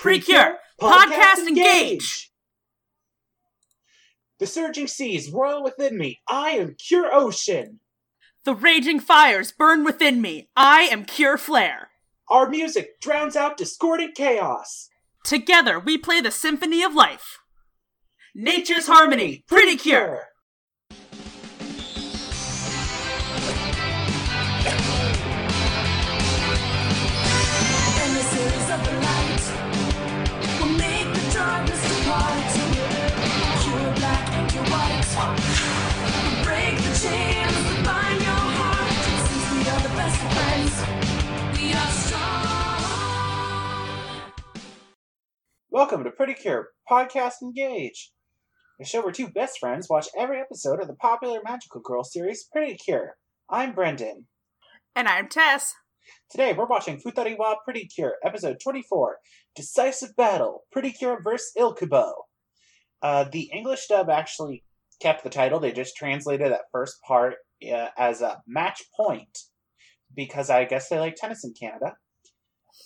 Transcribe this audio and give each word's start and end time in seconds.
Precure, 0.00 0.56
podcast 0.80 1.46
engage. 1.46 2.32
The 4.38 4.46
surging 4.46 4.86
seas 4.86 5.30
roil 5.30 5.62
within 5.62 5.98
me. 5.98 6.22
I 6.26 6.52
am 6.52 6.74
Cure 6.74 7.10
Ocean. 7.12 7.80
The 8.44 8.54
raging 8.54 9.00
fires 9.00 9.52
burn 9.52 9.84
within 9.84 10.22
me. 10.22 10.48
I 10.56 10.84
am 10.84 11.04
Cure 11.04 11.36
Flare. 11.36 11.90
Our 12.30 12.48
music 12.48 12.98
drowns 13.02 13.36
out 13.36 13.58
discordant 13.58 14.14
chaos. 14.14 14.88
Together 15.22 15.78
we 15.78 15.98
play 15.98 16.22
the 16.22 16.30
symphony 16.30 16.82
of 16.82 16.94
life. 16.94 17.40
Nature's 18.34 18.86
harmony, 18.86 19.44
pretty 19.46 19.76
cure. 19.76 20.29
Welcome 45.72 46.02
to 46.02 46.10
Pretty 46.10 46.34
Cure 46.34 46.70
Podcast 46.90 47.42
Engage, 47.42 48.10
a 48.80 48.84
show 48.84 49.02
where 49.02 49.12
two 49.12 49.28
best 49.28 49.60
friends 49.60 49.88
watch 49.88 50.08
every 50.18 50.40
episode 50.40 50.80
of 50.80 50.88
the 50.88 50.94
popular 50.94 51.38
magical 51.44 51.80
girl 51.80 52.02
series 52.02 52.48
Pretty 52.50 52.74
Cure. 52.74 53.14
I'm 53.48 53.72
Brendan. 53.72 54.26
And 54.96 55.06
I'm 55.06 55.28
Tess. 55.28 55.74
Today 56.28 56.52
we're 56.52 56.66
watching 56.66 57.00
Futariwa 57.00 57.58
Pretty 57.64 57.86
Cure, 57.86 58.14
episode 58.24 58.56
24, 58.60 59.18
Decisive 59.54 60.16
Battle, 60.16 60.64
Pretty 60.72 60.90
Cure 60.90 61.20
vs. 61.22 61.52
Ilkubo. 61.56 62.14
Uh, 63.00 63.26
the 63.30 63.48
English 63.54 63.86
dub 63.86 64.10
actually 64.10 64.64
kept 65.00 65.22
the 65.22 65.30
title, 65.30 65.60
they 65.60 65.70
just 65.70 65.94
translated 65.94 66.50
that 66.50 66.62
first 66.72 66.96
part 67.06 67.34
uh, 67.72 67.90
as 67.96 68.22
a 68.22 68.42
match 68.44 68.82
point, 68.96 69.38
because 70.16 70.50
I 70.50 70.64
guess 70.64 70.88
they 70.88 70.98
like 70.98 71.14
tennis 71.14 71.44
in 71.44 71.54
Canada. 71.54 71.94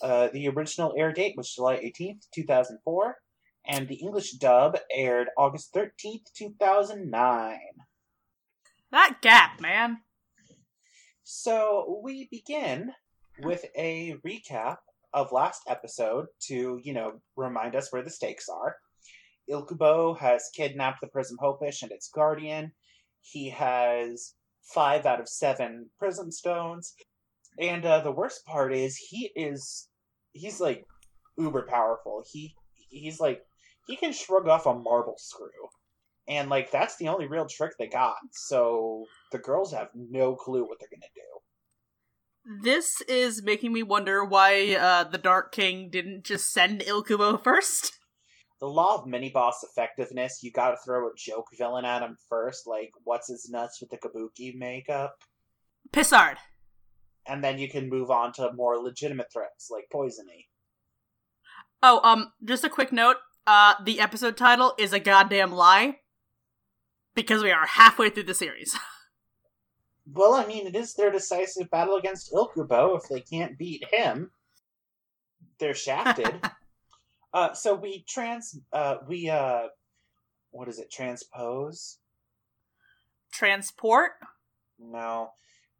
Uh, 0.03 0.29
the 0.33 0.49
original 0.49 0.95
air 0.97 1.13
date 1.13 1.35
was 1.37 1.53
July 1.53 1.77
18th, 1.77 2.27
2004, 2.35 3.17
and 3.67 3.89
the 3.89 3.97
English 3.97 4.33
dub 4.33 4.77
aired 4.91 5.29
August 5.37 5.73
13th, 5.75 6.33
2009. 6.37 7.59
That 8.91 9.19
gap, 9.23 9.61
man. 9.61 9.99
So 11.23 12.01
we 12.05 12.29
begin 12.31 12.93
with 13.43 13.65
a 13.77 14.17
recap 14.27 14.77
of 15.13 15.33
last 15.33 15.63
episode 15.69 16.27
to, 16.49 16.81
you 16.83 16.93
know, 16.93 17.21
remind 17.37 17.75
us 17.75 17.93
where 17.93 18.03
the 18.03 18.11
stakes 18.11 18.49
are. 18.49 18.77
Ilkubo 19.51 20.19
has 20.19 20.51
kidnapped 20.55 21.01
the 21.01 21.07
Prism 21.07 21.37
Hopish 21.41 21.83
and 21.83 21.93
its 21.93 22.09
guardian. 22.09 22.73
He 23.21 23.51
has 23.51 24.35
five 24.63 25.07
out 25.07 25.21
of 25.21 25.29
seven 25.29 25.91
Prism 25.99 26.31
Stones. 26.31 26.95
And 27.59 27.85
uh, 27.85 28.01
the 28.01 28.11
worst 28.11 28.45
part 28.47 28.75
is 28.75 28.97
he 28.97 29.31
is 29.37 29.89
he's 30.33 30.61
like 30.61 30.85
uber 31.39 31.63
powerful. 31.63 32.25
He 32.31 32.55
he's 32.91 33.21
like 33.21 33.43
he 33.87 33.97
can 33.97 34.13
shrug 34.13 34.49
off 34.49 34.67
a 34.67 34.75
marble 34.75 35.17
screw. 35.19 35.49
And 36.27 36.49
like 36.49 36.71
that's 36.71 36.97
the 36.97 37.09
only 37.09 37.27
real 37.27 37.47
trick 37.47 37.73
they 37.79 37.87
got. 37.87 38.17
So 38.33 39.05
the 39.31 39.39
girls 39.39 39.73
have 39.73 39.89
no 39.95 40.35
clue 40.35 40.63
what 40.63 40.79
they're 40.81 40.89
gonna 40.91 41.07
do. 41.15 41.23
This 42.63 43.01
is 43.03 43.43
making 43.43 43.73
me 43.73 43.83
wonder 43.83 44.23
why 44.25 44.77
uh, 44.79 45.05
the 45.05 45.17
Dark 45.17 45.53
King 45.53 45.89
didn't 45.91 46.25
just 46.25 46.53
send 46.53 46.81
Ilkubo 46.81 47.43
first. 47.43 47.93
the 48.61 48.67
law 48.67 48.97
of 48.97 49.07
mini 49.07 49.31
boss 49.31 49.63
effectiveness, 49.63 50.41
you 50.43 50.51
gotta 50.51 50.77
throw 50.85 51.07
a 51.07 51.11
joke 51.17 51.47
villain 51.57 51.85
at 51.85 52.03
him 52.03 52.17
first, 52.29 52.67
like 52.67 52.91
what's 53.05 53.29
his 53.29 53.49
nuts 53.51 53.81
with 53.81 53.91
the 53.91 53.99
kabuki 53.99 54.55
makeup, 54.55 55.15
Pisard. 55.93 56.37
And 57.27 57.43
then 57.43 57.59
you 57.59 57.69
can 57.69 57.89
move 57.89 58.11
on 58.11 58.33
to 58.35 58.53
more 58.53 58.77
legitimate 58.77 59.33
threats 59.33 59.71
like 59.71 59.85
Poisony. 59.93 60.47
Oh, 61.83 62.01
um, 62.03 62.33
just 62.45 62.65
a 62.65 62.69
quick 62.69 62.93
note. 62.93 63.17
Uh, 63.47 63.75
the 63.85 64.01
episode 64.01 64.37
title 64.37 64.75
is 64.79 64.93
a 64.93 65.01
goddamn 65.01 65.53
lie. 65.53 65.99
Because 67.15 67.43
we 67.43 67.53
are 67.53 67.67
halfway 67.67 68.11
through 68.11 68.25
the 68.25 68.35
series. 68.35 68.77
Well, 70.13 70.35
I 70.35 70.45
mean, 70.47 70.67
it 70.67 70.77
is 70.77 70.95
their 70.95 71.11
decisive 71.11 71.71
battle 71.71 71.97
against 71.97 72.33
Ilkubo. 72.33 72.99
If 72.99 73.09
they 73.09 73.21
can't 73.21 73.57
beat 73.57 73.85
him, 73.91 74.31
they're 75.59 75.75
shafted. 75.75 76.41
uh, 77.33 77.55
so 77.55 77.75
we 77.75 78.05
trans, 78.07 78.59
uh, 78.73 78.97
we 79.09 79.31
uh, 79.31 79.69
what 80.51 80.69
is 80.69 80.79
it? 80.79 80.91
Transpose? 80.91 81.99
Transport? 83.33 84.13
No. 84.79 85.31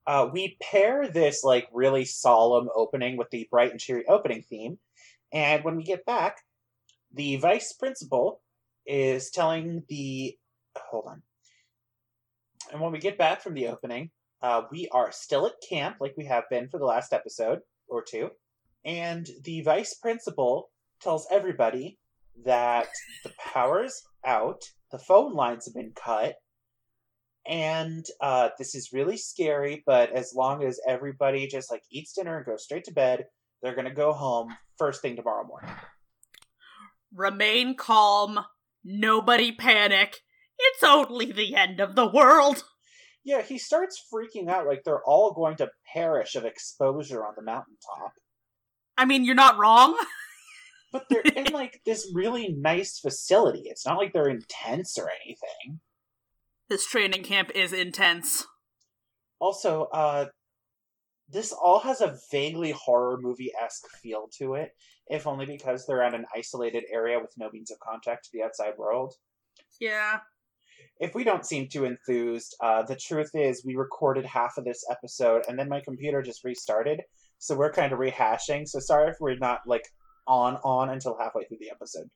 Uh, 0.07 0.29
we 0.33 0.57
pair 0.61 1.09
this 1.09 1.43
like 1.43 1.69
really 1.73 2.05
solemn 2.05 2.69
opening 2.75 3.17
with 3.17 3.31
the 3.31 3.49
bright 3.51 3.71
and 3.71 3.81
cheery 3.81 4.05
opening 4.07 4.43
theme, 4.43 4.79
and 5.33 5.65
when 5.65 5.77
we 5.77 5.83
get 5.83 6.05
back, 6.05 6.39
the 7.13 7.37
vice 7.37 7.73
principal 7.73 8.43
is 8.87 9.31
telling 9.31 9.83
the 9.89 10.37
hold 10.77 11.07
on. 11.09 11.23
And 12.73 12.81
when 12.81 12.93
we 12.93 12.99
get 12.99 13.19
back 13.19 13.41
from 13.41 13.55
the 13.55 13.69
opening, 13.69 14.11
uh, 14.43 14.63
we 14.71 14.89
are 14.93 15.11
still 15.13 15.47
at 15.47 15.53
camp 15.67 15.97
like 16.01 16.15
we 16.17 16.27
have 16.27 16.45
been 16.51 16.69
for 16.69 16.79
the 16.79 16.85
last 16.85 17.13
episode 17.13 17.61
or 17.89 18.03
two, 18.03 18.31
and 18.85 19.29
the 19.43 19.63
vice 19.63 19.95
principal 19.95 20.71
tells 21.01 21.27
everybody 21.31 21.99
that 22.45 22.89
the 23.23 23.33
power's 23.39 24.03
out, 24.25 24.65
the 24.91 24.99
phone 24.99 25.35
lines 25.35 25.67
have 25.67 25.75
been 25.75 25.93
cut, 25.95 26.37
and 27.47 28.05
uh, 28.21 28.51
this 28.59 28.75
is 28.75 28.93
really 28.93 29.17
scary. 29.17 29.83
But 29.87 30.11
as 30.13 30.33
long 30.35 30.65
as 30.65 30.81
everybody 30.87 31.47
just 31.47 31.71
like 31.71 31.83
eats 31.91 32.13
dinner 32.15 32.39
and 32.39 32.47
goes 32.47 32.65
straight 32.65 32.85
to 32.85 32.93
bed, 32.93 33.27
they're 33.63 33.77
gonna 33.77 33.95
go 33.95 34.13
home 34.13 34.55
first 34.79 35.03
thing 35.03 35.17
tomorrow 35.17 35.47
morning. 35.47 35.71
Remain 37.15 37.77
calm. 37.77 38.41
Nobody 38.85 39.53
panic. 39.53 40.21
It's 40.59 40.83
only 40.83 41.33
the 41.33 41.55
end 41.55 41.81
of 41.81 41.95
the 41.97 42.07
world. 42.07 42.65
Yeah, 43.25 43.41
he 43.41 43.59
starts 43.59 44.05
freaking 44.13 44.49
out 44.49 44.67
like 44.67 44.83
they're 44.85 45.03
all 45.03 45.33
going 45.33 45.57
to 45.57 45.71
perish 45.93 46.35
of 46.35 46.45
exposure 46.45 47.25
on 47.25 47.33
the 47.37 47.43
mountaintop. 47.43 48.13
I 48.99 49.07
mean, 49.07 49.25
you're 49.25 49.35
not 49.35 49.59
wrong. 49.59 49.97
But 50.93 51.07
they're 51.11 51.23
in 51.23 51.47
like 51.53 51.81
this 51.85 52.09
really 52.15 52.55
nice 52.57 53.01
facility. 53.01 53.63
It's 53.65 53.85
not 53.85 53.99
like 53.99 54.13
they're 54.13 54.29
intense 54.29 54.97
or 54.97 55.11
anything. 55.25 55.81
This 56.75 56.87
training 56.87 57.23
camp 57.23 57.53
is 57.55 57.73
intense. 57.73 58.49
Also, 59.39 59.85
uh 59.93 60.27
this 61.29 61.53
all 61.53 61.79
has 61.79 62.01
a 62.01 62.19
vaguely 62.33 62.73
horror 62.73 63.17
movie 63.21 63.53
esque 63.63 63.89
feel 64.03 64.29
to 64.39 64.55
it, 64.55 64.73
if 65.07 65.25
only 65.25 65.47
because 65.47 65.87
they're 65.87 66.03
at 66.03 66.17
an 66.17 66.25
isolated 66.35 66.83
area 66.93 67.21
with 67.21 67.31
no 67.39 67.49
means 67.53 67.71
of 67.71 67.79
contact 67.79 68.25
to 68.25 68.31
the 68.33 68.43
outside 68.43 68.73
world. 68.77 69.15
Yeah. 69.81 70.19
If 70.99 71.15
we 71.15 71.23
don't 71.23 71.47
seem 71.47 71.69
too 71.69 71.85
enthused, 71.85 72.57
uh, 72.61 72.83
the 72.83 72.97
truth 72.97 73.31
is 73.35 73.65
we 73.65 73.77
recorded 73.77 74.27
half 74.27 74.59
of 74.59 74.65
this 74.65 74.85
episode 74.91 75.45
and 75.49 75.57
then 75.57 75.69
my 75.69 75.81
computer 75.81 76.23
just 76.23 76.43
restarted, 76.43 77.03
so 77.39 77.55
we're 77.55 77.71
kind 77.71 77.93
of 77.93 78.01
rehashing. 78.01 78.67
So 78.67 78.81
sorry 78.81 79.11
if 79.13 79.17
we're 79.21 79.37
not 79.37 79.61
like 79.65 79.85
on 80.27 80.57
on 80.65 80.91
until 80.91 81.17
halfway 81.21 81.45
through 81.45 81.59
the 81.61 81.71
episode. 81.71 82.09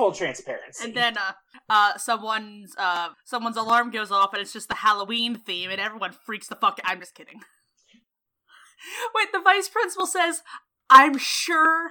Full 0.00 0.12
transparency. 0.12 0.84
And 0.84 0.94
then 0.94 1.18
uh 1.18 1.32
uh 1.68 1.98
someone's 1.98 2.74
uh 2.78 3.10
someone's 3.24 3.58
alarm 3.58 3.90
goes 3.90 4.10
off 4.10 4.32
and 4.32 4.40
it's 4.40 4.52
just 4.52 4.68
the 4.68 4.76
Halloween 4.76 5.36
theme 5.36 5.70
and 5.70 5.78
everyone 5.78 6.12
freaks 6.12 6.48
the 6.48 6.54
fuck 6.54 6.80
I'm 6.84 7.00
just 7.00 7.14
kidding. 7.14 7.40
Wait, 9.14 9.30
the 9.30 9.40
vice 9.40 9.68
principal 9.68 10.06
says, 10.06 10.42
I'm 10.88 11.18
sure 11.18 11.90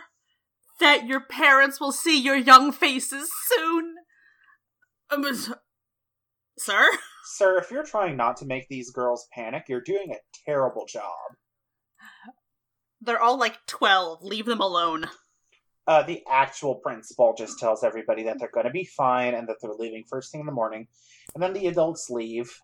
that 0.80 1.06
your 1.06 1.20
parents 1.20 1.80
will 1.80 1.92
see 1.92 2.20
your 2.20 2.36
young 2.36 2.72
faces 2.72 3.30
soon. 3.48 3.96
Um, 5.12 5.26
Sir? 6.58 6.90
Sir, 7.26 7.60
if 7.60 7.70
you're 7.70 7.84
trying 7.84 8.18
not 8.18 8.38
to 8.38 8.46
make 8.46 8.68
these 8.70 8.90
girls 8.90 9.28
panic, 9.32 9.66
you're 9.70 9.82
doing 9.82 10.12
a 10.12 10.20
terrible 10.46 10.86
job. 10.88 11.36
They're 13.02 13.22
all 13.22 13.38
like 13.38 13.60
12. 13.68 14.24
Leave 14.24 14.46
them 14.46 14.62
alone. 14.62 15.06
Uh, 15.90 16.04
the 16.04 16.22
actual 16.30 16.76
principal 16.76 17.34
just 17.36 17.58
tells 17.58 17.84
everybody 17.84 18.22
that 18.22 18.38
they're 18.38 18.52
going 18.54 18.68
to 18.68 18.72
be 18.72 18.86
fine 18.86 19.34
and 19.34 19.50
that 19.50 19.56
they're 19.60 19.74
leaving 19.74 20.04
first 20.08 20.32
thing 20.32 20.40
in 20.40 20.46
the 20.46 20.52
morning. 20.52 20.88
And 21.34 21.42
then 21.42 21.54
the 21.54 21.66
adults 21.66 22.12
leave. 22.12 22.60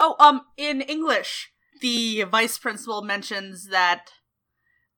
Oh, 0.00 0.16
um, 0.18 0.40
in 0.56 0.80
English, 0.80 1.52
the 1.80 2.24
vice 2.24 2.58
principal 2.58 3.02
mentions 3.02 3.68
that 3.68 4.10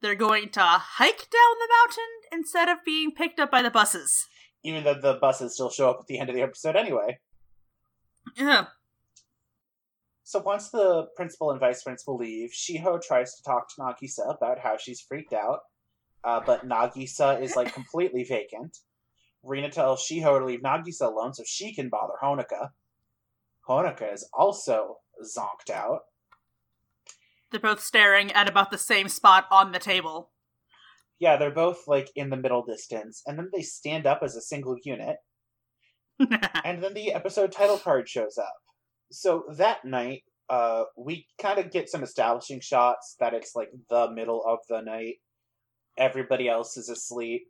they're 0.00 0.14
going 0.14 0.48
to 0.52 0.60
hike 0.62 1.28
down 1.28 1.58
the 1.58 1.68
mountain 1.82 2.12
instead 2.32 2.70
of 2.70 2.78
being 2.82 3.12
picked 3.12 3.38
up 3.38 3.50
by 3.50 3.60
the 3.60 3.70
buses. 3.70 4.26
Even 4.64 4.82
though 4.82 4.94
the 4.94 5.18
buses 5.20 5.52
still 5.52 5.68
show 5.68 5.90
up 5.90 5.98
at 6.00 6.06
the 6.06 6.18
end 6.18 6.30
of 6.30 6.34
the 6.34 6.40
episode 6.40 6.76
anyway. 6.76 7.18
Yeah. 8.38 8.68
So 10.22 10.38
once 10.40 10.70
the 10.70 11.08
principal 11.14 11.50
and 11.50 11.60
vice 11.60 11.82
principal 11.82 12.16
leave, 12.16 12.52
Shiho 12.52 13.02
tries 13.02 13.34
to 13.34 13.42
talk 13.42 13.68
to 13.68 13.82
Nagisa 13.82 14.34
about 14.34 14.58
how 14.60 14.78
she's 14.78 15.02
freaked 15.02 15.34
out. 15.34 15.58
Uh, 16.24 16.40
but 16.44 16.68
Nagisa 16.68 17.40
is 17.40 17.56
like 17.56 17.72
completely 17.72 18.24
vacant. 18.24 18.78
Rina 19.42 19.70
tells 19.70 20.06
Shiho 20.06 20.38
to 20.38 20.44
leave 20.44 20.60
Nagisa 20.60 21.02
alone 21.02 21.34
so 21.34 21.42
she 21.46 21.74
can 21.74 21.88
bother 21.88 22.14
Honoka. 22.22 22.70
Honoka 23.68 24.12
is 24.12 24.28
also 24.32 24.98
zonked 25.22 25.70
out. 25.72 26.00
They're 27.50 27.60
both 27.60 27.80
staring 27.80 28.30
at 28.32 28.48
about 28.48 28.70
the 28.70 28.78
same 28.78 29.08
spot 29.08 29.46
on 29.50 29.72
the 29.72 29.78
table. 29.78 30.30
Yeah, 31.18 31.36
they're 31.36 31.50
both 31.50 31.86
like 31.86 32.10
in 32.14 32.30
the 32.30 32.36
middle 32.36 32.64
distance, 32.64 33.22
and 33.26 33.38
then 33.38 33.50
they 33.52 33.62
stand 33.62 34.06
up 34.06 34.20
as 34.22 34.36
a 34.36 34.40
single 34.40 34.76
unit, 34.84 35.16
and 36.64 36.82
then 36.82 36.94
the 36.94 37.12
episode 37.12 37.52
title 37.52 37.78
card 37.78 38.08
shows 38.08 38.38
up. 38.38 38.54
So 39.12 39.44
that 39.56 39.84
night, 39.84 40.22
uh, 40.48 40.84
we 40.96 41.26
kind 41.40 41.58
of 41.58 41.70
get 41.70 41.90
some 41.90 42.02
establishing 42.02 42.60
shots 42.60 43.16
that 43.20 43.34
it's 43.34 43.54
like 43.54 43.70
the 43.90 44.10
middle 44.10 44.42
of 44.46 44.60
the 44.68 44.80
night. 44.80 45.16
Everybody 45.96 46.48
else 46.48 46.76
is 46.76 46.88
asleep. 46.88 47.46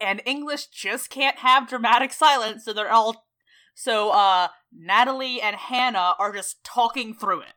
and 0.00 0.20
English 0.26 0.66
just 0.66 1.08
can't 1.10 1.38
have 1.38 1.68
dramatic 1.68 2.12
silence, 2.12 2.64
so 2.64 2.72
they're 2.72 2.90
all 2.92 3.26
so 3.74 4.10
uh 4.10 4.48
Natalie 4.72 5.40
and 5.40 5.56
Hannah 5.56 6.14
are 6.18 6.32
just 6.32 6.62
talking 6.64 7.14
through 7.14 7.40
it. 7.42 7.54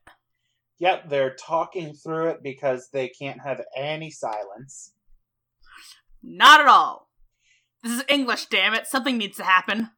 Yep, 0.80 1.09
they're 1.09 1.36
talking 1.36 1.94
through 1.94 2.27
it 2.30 2.44
because 2.44 2.89
they 2.92 3.07
can't 3.09 3.42
have 3.42 3.62
any 3.75 4.12
silence. 4.12 4.94
Not 6.21 6.62
at 6.62 6.68
all. 6.68 7.10
This 7.83 7.92
is 7.94 8.03
English, 8.07 8.45
damn 8.48 8.74
it. 8.74 8.86
Something 8.88 9.18
needs 9.18 9.38
to 9.38 9.44
happen. 9.44 9.92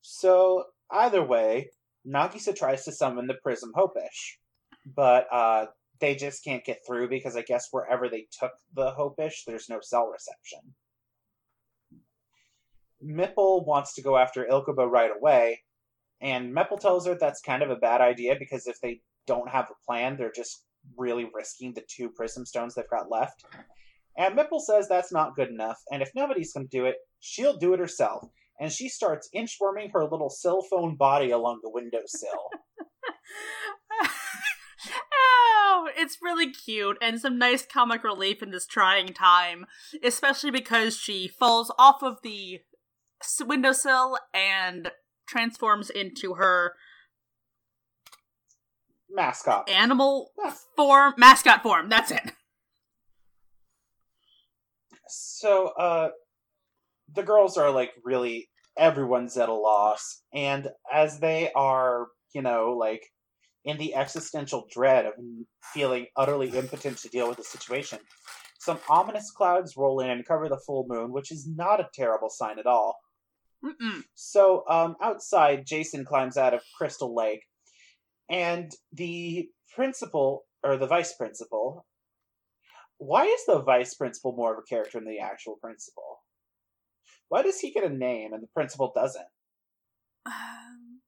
So 0.00 0.64
either 0.90 1.22
way, 1.24 1.70
Nagisa 2.06 2.54
tries 2.54 2.84
to 2.84 2.92
summon 2.92 3.26
the 3.26 3.34
Prism 3.34 3.72
Hopish, 3.76 4.36
but 4.84 5.26
uh, 5.32 5.66
they 6.00 6.14
just 6.14 6.44
can't 6.44 6.64
get 6.64 6.80
through 6.86 7.08
because 7.08 7.36
I 7.36 7.42
guess 7.42 7.68
wherever 7.70 8.08
they 8.08 8.26
took 8.38 8.52
the 8.74 8.92
Hopish, 8.92 9.44
there's 9.46 9.68
no 9.68 9.78
cell 9.80 10.06
reception. 10.06 10.60
Mipple 13.04 13.66
wants 13.66 13.94
to 13.94 14.02
go 14.02 14.16
after 14.16 14.46
Ilkubo 14.50 14.90
right 14.90 15.10
away, 15.14 15.62
and 16.20 16.54
Mipple 16.54 16.80
tells 16.80 17.06
her 17.06 17.14
that's 17.14 17.40
kind 17.40 17.62
of 17.62 17.70
a 17.70 17.76
bad 17.76 18.00
idea 18.00 18.36
because 18.38 18.66
if 18.66 18.80
they 18.80 19.00
don't 19.26 19.50
have 19.50 19.70
a 19.70 19.86
plan, 19.86 20.16
they're 20.16 20.32
just 20.32 20.64
really 20.96 21.28
risking 21.34 21.72
the 21.74 21.84
two 21.88 22.10
Prism 22.10 22.46
Stones 22.46 22.74
they've 22.74 22.88
got 22.90 23.10
left. 23.10 23.44
And 24.16 24.36
Mipple 24.36 24.60
says 24.60 24.88
that's 24.88 25.12
not 25.12 25.36
good 25.36 25.48
enough, 25.48 25.78
and 25.90 26.02
if 26.02 26.10
nobody's 26.14 26.52
going 26.52 26.68
to 26.68 26.76
do 26.76 26.86
it, 26.86 26.96
she'll 27.20 27.56
do 27.56 27.74
it 27.74 27.80
herself 27.80 28.28
and 28.60 28.70
she 28.72 28.88
starts 28.88 29.28
inchworming 29.34 29.92
her 29.92 30.04
little 30.04 30.30
cell 30.30 30.62
phone 30.70 30.96
body 30.96 31.30
along 31.30 31.60
the 31.62 31.70
windowsill. 31.70 32.50
it's 35.96 36.18
really 36.22 36.50
cute 36.50 36.98
and 37.00 37.20
some 37.20 37.38
nice 37.38 37.64
comic 37.66 38.04
relief 38.04 38.42
in 38.42 38.50
this 38.50 38.66
trying 38.66 39.08
time, 39.08 39.66
especially 40.02 40.50
because 40.50 40.96
she 40.96 41.28
falls 41.28 41.72
off 41.78 42.02
of 42.02 42.18
the 42.22 42.60
windowsill 43.40 44.18
and 44.32 44.90
transforms 45.26 45.90
into 45.90 46.34
her 46.34 46.74
Mascot. 49.08 49.68
animal 49.68 50.32
Yeah. 50.38 50.54
form, 50.76 51.14
mascot 51.16 51.62
form. 51.62 51.88
That's 51.88 52.10
it. 52.10 52.32
So, 55.08 55.68
uh, 55.68 56.10
the 57.14 57.22
girls 57.22 57.56
are 57.56 57.70
like 57.70 57.92
really, 58.04 58.48
everyone's 58.76 59.36
at 59.36 59.48
a 59.48 59.54
loss. 59.54 60.22
And 60.32 60.68
as 60.92 61.20
they 61.20 61.52
are, 61.52 62.08
you 62.34 62.42
know, 62.42 62.72
like 62.78 63.02
in 63.64 63.78
the 63.78 63.94
existential 63.94 64.66
dread 64.70 65.06
of 65.06 65.14
feeling 65.72 66.06
utterly 66.16 66.50
impotent 66.50 66.98
to 66.98 67.08
deal 67.08 67.28
with 67.28 67.38
the 67.38 67.44
situation, 67.44 67.98
some 68.58 68.78
ominous 68.88 69.30
clouds 69.30 69.76
roll 69.76 70.00
in 70.00 70.10
and 70.10 70.26
cover 70.26 70.48
the 70.48 70.60
full 70.66 70.86
moon, 70.88 71.12
which 71.12 71.30
is 71.30 71.46
not 71.46 71.80
a 71.80 71.88
terrible 71.94 72.30
sign 72.30 72.58
at 72.58 72.66
all. 72.66 72.98
Mm-mm. 73.64 74.02
So 74.14 74.64
um, 74.68 74.96
outside, 75.02 75.66
Jason 75.66 76.04
climbs 76.04 76.36
out 76.36 76.54
of 76.54 76.62
Crystal 76.76 77.14
Lake, 77.14 77.42
and 78.28 78.70
the 78.92 79.48
principal 79.74 80.44
or 80.62 80.76
the 80.76 80.86
vice 80.86 81.14
principal. 81.14 81.86
Why 82.98 83.24
is 83.24 83.44
the 83.46 83.60
vice 83.60 83.94
principal 83.94 84.34
more 84.36 84.52
of 84.52 84.58
a 84.58 84.62
character 84.62 84.98
than 84.98 85.08
the 85.08 85.18
actual 85.18 85.56
principal? 85.60 86.20
Why 87.28 87.42
does 87.42 87.58
he 87.58 87.72
get 87.72 87.84
a 87.84 87.88
name 87.88 88.32
and 88.32 88.42
the 88.42 88.48
principal 88.54 88.92
doesn't? 88.94 89.26
Um, 90.26 91.00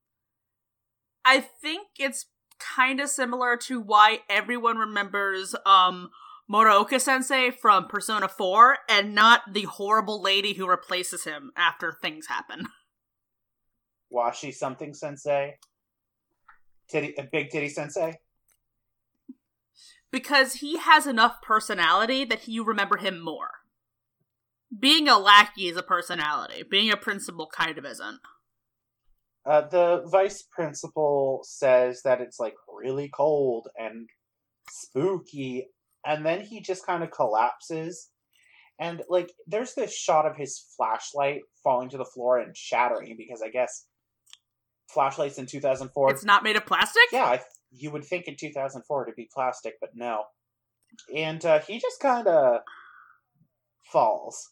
I 1.24 1.40
think 1.40 1.88
it's 1.98 2.26
kind 2.58 3.00
of 3.00 3.08
similar 3.08 3.56
to 3.56 3.80
why 3.80 4.20
everyone 4.28 4.78
remembers 4.78 5.54
um 5.64 6.10
Morooka 6.50 7.00
Sensei 7.00 7.50
from 7.50 7.88
Persona 7.88 8.28
4 8.28 8.78
and 8.88 9.14
not 9.14 9.52
the 9.52 9.64
horrible 9.64 10.22
lady 10.22 10.54
who 10.54 10.68
replaces 10.68 11.24
him 11.24 11.50
after 11.56 11.92
things 11.92 12.26
happen. 12.26 12.68
Washi 14.12 14.54
something 14.54 14.94
sensei? 14.94 15.56
Titty, 16.88 17.14
a 17.18 17.24
big 17.24 17.50
titty 17.50 17.68
sensei? 17.68 18.20
Because 20.12 20.54
he 20.54 20.78
has 20.78 21.06
enough 21.06 21.42
personality 21.42 22.24
that 22.24 22.46
you 22.46 22.64
remember 22.64 22.96
him 22.96 23.20
more. 23.20 23.50
Being 24.78 25.08
a 25.08 25.18
lackey 25.18 25.66
is 25.66 25.76
a 25.76 25.82
personality. 25.82 26.62
Being 26.62 26.92
a 26.92 26.96
principal 26.96 27.48
kind 27.48 27.76
of 27.76 27.84
isn't. 27.84 28.20
Uh, 29.48 29.62
the 29.68 30.02
vice 30.06 30.42
principal 30.50 31.40
says 31.44 32.02
that 32.02 32.20
it's 32.20 32.40
like 32.40 32.54
really 32.82 33.08
cold 33.14 33.68
and 33.78 34.08
spooky, 34.68 35.68
and 36.04 36.26
then 36.26 36.40
he 36.40 36.60
just 36.60 36.84
kind 36.84 37.04
of 37.04 37.10
collapses. 37.10 38.10
And 38.78 39.02
like, 39.08 39.30
there's 39.46 39.74
this 39.74 39.96
shot 39.96 40.26
of 40.26 40.36
his 40.36 40.64
flashlight 40.76 41.42
falling 41.62 41.88
to 41.90 41.96
the 41.96 42.04
floor 42.04 42.38
and 42.38 42.56
shattering 42.56 43.14
because 43.16 43.40
I 43.40 43.48
guess 43.48 43.86
flashlights 44.88 45.38
in 45.38 45.46
2004. 45.46 46.10
It's 46.10 46.24
not 46.24 46.42
made 46.42 46.56
of 46.56 46.66
plastic? 46.66 47.04
yeah, 47.12 47.24
I, 47.24 47.40
you 47.70 47.90
would 47.90 48.04
think 48.04 48.26
in 48.26 48.36
2004 48.36 49.06
to 49.06 49.12
be 49.12 49.28
plastic, 49.32 49.74
but 49.80 49.90
no. 49.94 50.24
And 51.14 51.44
uh, 51.44 51.60
he 51.60 51.78
just 51.78 52.00
kind 52.00 52.26
of 52.26 52.60
falls. 53.84 54.50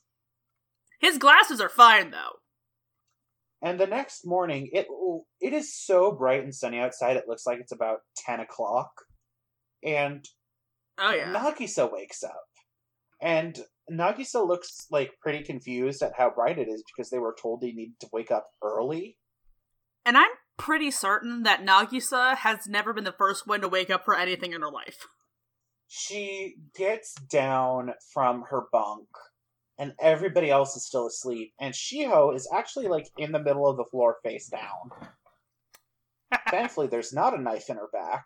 His 1.00 1.19
glasses 1.19 1.61
are 1.61 1.69
fine, 1.69 2.11
though. 2.11 2.38
And 3.65 3.81
the 3.81 3.87
next 3.87 4.27
morning, 4.27 4.69
it 4.73 4.87
it 5.41 5.55
is 5.55 5.75
so 5.75 6.13
bright 6.13 6.45
and 6.45 6.55
sunny 6.55 6.79
outside. 6.79 7.17
It 7.17 7.25
looks 7.27 7.47
like 7.47 7.61
it's 7.61 7.73
about 7.73 8.01
ten 8.15 8.39
o'clock, 8.41 8.91
and 9.83 10.23
Oh, 10.99 11.13
yeah. 11.13 11.33
Nagisa 11.33 11.91
wakes 11.91 12.23
up, 12.23 12.45
and 13.23 13.59
Nagisa 13.91 14.47
looks 14.47 14.87
like 14.91 15.19
pretty 15.21 15.43
confused 15.43 16.03
at 16.03 16.13
how 16.17 16.31
bright 16.31 16.59
it 16.59 16.69
is 16.69 16.85
because 16.87 17.11
they 17.11 17.19
were 17.19 17.35
told 17.41 17.63
they 17.63 17.73
needed 17.73 17.99
to 18.01 18.09
wake 18.13 18.31
up 18.31 18.47
early. 18.63 19.17
And 20.05 20.19
I'm 20.19 20.31
pretty 20.59 20.91
certain 20.91 21.43
that 21.44 21.65
Nagisa 21.65 22.37
has 22.37 22.67
never 22.69 22.93
been 22.93 23.05
the 23.05 23.13
first 23.13 23.47
one 23.47 23.63
to 23.63 23.69
wake 23.69 23.89
up 23.89 24.05
for 24.05 24.15
anything 24.15 24.53
in 24.53 24.61
her 24.61 24.71
life. 24.71 25.06
She 25.89 26.56
gets 26.77 27.15
down 27.15 27.94
from 28.13 28.44
her 28.51 28.65
bunk, 28.71 29.09
and 29.79 29.93
everybody 30.01 30.51
else 30.51 30.77
is 30.77 30.87
still 30.87 31.07
asleep. 31.07 31.53
And 31.61 31.75
Shiho 31.75 32.35
is 32.35 32.49
actually 32.55 32.89
like 32.89 33.09
in 33.19 33.33
the 33.33 33.43
middle 33.43 33.69
of 33.69 33.77
the 33.77 33.85
floor, 33.91 34.17
face 34.23 34.49
down. 34.49 35.11
Thankfully, 36.51 36.87
there's 36.87 37.13
not 37.13 37.39
a 37.39 37.41
knife 37.41 37.69
in 37.69 37.77
her 37.77 37.89
back. 37.93 38.25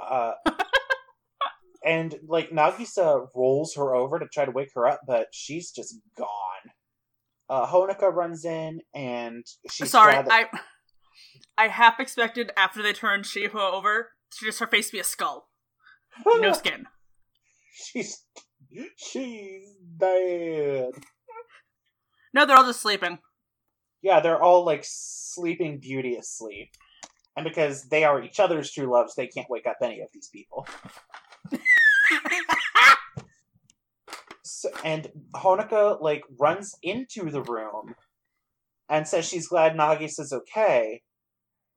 Uh, 0.00 0.32
and 1.84 2.14
like 2.26 2.50
Nagisa 2.50 3.26
rolls 3.34 3.74
her 3.76 3.94
over 3.94 4.18
to 4.18 4.26
try 4.32 4.44
to 4.44 4.50
wake 4.50 4.70
her 4.74 4.86
up, 4.86 5.00
but 5.06 5.28
she's 5.32 5.70
just 5.70 5.96
gone. 6.16 6.28
Uh, 7.48 7.66
Honoka 7.66 8.12
runs 8.12 8.44
in, 8.44 8.80
and 8.94 9.44
she's 9.70 9.90
Sorry, 9.90 10.14
that- 10.14 10.30
I 10.30 10.46
I 11.58 11.68
half 11.68 12.00
expected 12.00 12.50
after 12.56 12.82
they 12.82 12.92
turned 12.92 13.24
Shiho 13.24 13.54
over 13.54 14.12
to 14.38 14.46
just 14.46 14.58
her 14.60 14.66
face 14.66 14.90
be 14.90 14.98
a 14.98 15.04
skull. 15.04 15.48
No 16.24 16.52
skin. 16.54 16.86
she's 17.74 18.24
she's 18.96 19.74
dead. 19.96 20.92
No, 22.34 22.46
they're 22.46 22.56
all 22.56 22.66
just 22.66 22.80
sleeping. 22.80 23.18
Yeah, 24.02 24.20
they're 24.20 24.42
all 24.42 24.64
like 24.64 24.84
sleeping 24.84 25.78
beauteously. 25.78 26.70
And 27.36 27.44
because 27.44 27.88
they 27.88 28.04
are 28.04 28.22
each 28.22 28.40
other's 28.40 28.70
true 28.70 28.90
loves, 28.92 29.14
they 29.14 29.26
can't 29.26 29.48
wake 29.48 29.66
up 29.66 29.76
any 29.82 30.00
of 30.00 30.08
these 30.12 30.28
people. 30.28 30.66
So, 34.44 34.70
and 34.84 35.08
Honoka 35.34 36.00
like 36.00 36.22
runs 36.38 36.74
into 36.82 37.30
the 37.30 37.42
room 37.42 37.94
and 38.88 39.08
says 39.08 39.26
she's 39.26 39.48
glad 39.48 39.74
Nagisa's 39.74 40.32
okay. 40.32 41.02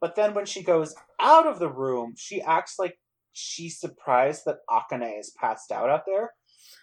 But 0.02 0.16
then 0.16 0.34
when 0.34 0.46
she 0.46 0.62
goes 0.62 0.94
out 1.20 1.48
of 1.48 1.58
the 1.58 1.72
room, 1.72 2.14
she 2.18 2.42
acts 2.42 2.75
like 2.78 3.00
she's 3.32 3.80
surprised 3.80 4.44
that 4.46 4.58
Akane 4.70 5.20
is 5.20 5.34
passed 5.40 5.72
out 5.72 5.90
out 5.90 6.04
there. 6.06 6.32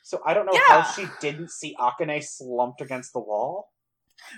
So 0.03 0.21
I 0.27 0.35
don't 0.35 0.47
know 0.47 0.53
Yeah. 0.55 0.83
how 0.83 0.83
she 0.83 1.07
didn't 1.21 1.51
see 1.51 1.75
Akane 1.79 2.23
slumped 2.25 2.81
against 2.81 3.13
the 3.13 3.21
wall. 3.21 3.71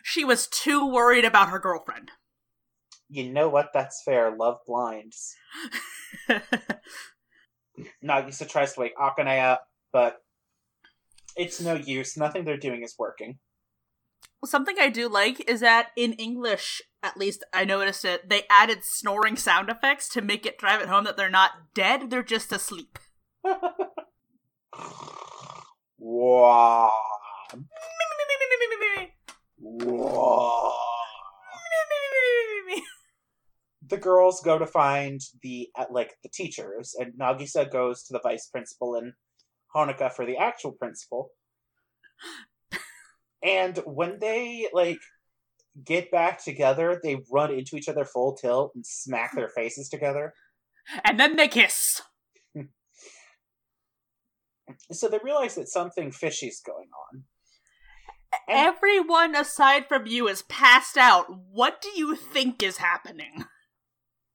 She 0.02 0.24
was 0.24 0.46
too 0.46 0.86
worried 0.86 1.24
about 1.24 1.48
her 1.50 1.58
girlfriend. 1.58 2.10
You 3.10 3.30
know 3.30 3.50
what? 3.50 3.68
That's 3.74 4.02
fair. 4.02 4.34
Love 4.34 4.60
blinds. 4.66 5.36
Nagisa 8.02 8.48
tries 8.48 8.72
to 8.74 8.80
wake 8.80 8.96
Akane 8.96 9.40
up, 9.42 9.68
but 9.92 10.22
It's 11.36 11.60
no 11.60 11.74
use. 11.74 12.16
Nothing 12.16 12.44
they're 12.44 12.56
doing 12.56 12.82
is 12.82 12.94
working. 12.98 13.38
Something 14.44 14.76
I 14.80 14.88
do 14.88 15.08
like 15.08 15.48
is 15.48 15.60
that 15.60 15.88
in 15.96 16.14
English, 16.14 16.80
at 17.02 17.16
least 17.18 17.44
I 17.52 17.64
noticed 17.64 18.04
it, 18.06 18.28
they 18.28 18.44
added 18.50 18.84
snoring 18.84 19.36
sound 19.36 19.68
effects 19.68 20.08
to 20.10 20.22
make 20.22 20.46
it 20.46 20.58
drive 20.58 20.80
it 20.80 20.88
home 20.88 21.04
that 21.04 21.16
they're 21.16 21.28
not 21.30 21.74
dead, 21.74 22.08
they're 22.10 22.22
just 22.22 22.52
asleep. 22.52 22.98
the 33.88 33.96
girls 33.98 34.42
go 34.44 34.58
to 34.58 34.66
find 34.66 35.20
the 35.42 35.70
like 35.90 36.14
the 36.22 36.28
teachers, 36.28 36.94
and 36.98 37.14
Nagisa 37.18 37.70
goes 37.70 38.02
to 38.04 38.12
the 38.12 38.20
vice 38.22 38.48
principal 38.48 38.96
and 38.96 39.14
Honoka 39.74 40.12
for 40.12 40.26
the 40.26 40.36
actual 40.36 40.72
principal. 40.72 41.30
and 43.42 43.78
when 43.86 44.18
they 44.20 44.68
like 44.74 45.00
get 45.84 46.10
back 46.10 46.44
together, 46.44 47.00
they 47.02 47.22
run 47.32 47.50
into 47.50 47.76
each 47.76 47.88
other 47.88 48.04
full 48.04 48.34
tilt 48.34 48.72
and 48.74 48.84
smack 48.84 49.34
their 49.34 49.48
faces 49.48 49.88
together. 49.88 50.34
And 51.02 51.18
then 51.18 51.36
they 51.36 51.48
kiss. 51.48 52.02
So 54.92 55.08
they 55.08 55.18
realize 55.22 55.54
that 55.56 55.68
something 55.68 56.10
fishy's 56.10 56.60
going 56.64 56.88
on. 57.12 57.24
And- 58.48 58.74
Everyone 58.74 59.34
aside 59.34 59.86
from 59.88 60.06
you 60.06 60.28
is 60.28 60.42
passed 60.42 60.96
out. 60.96 61.26
What 61.50 61.80
do 61.80 61.90
you 61.94 62.16
think 62.16 62.62
is 62.62 62.78
happening? 62.78 63.44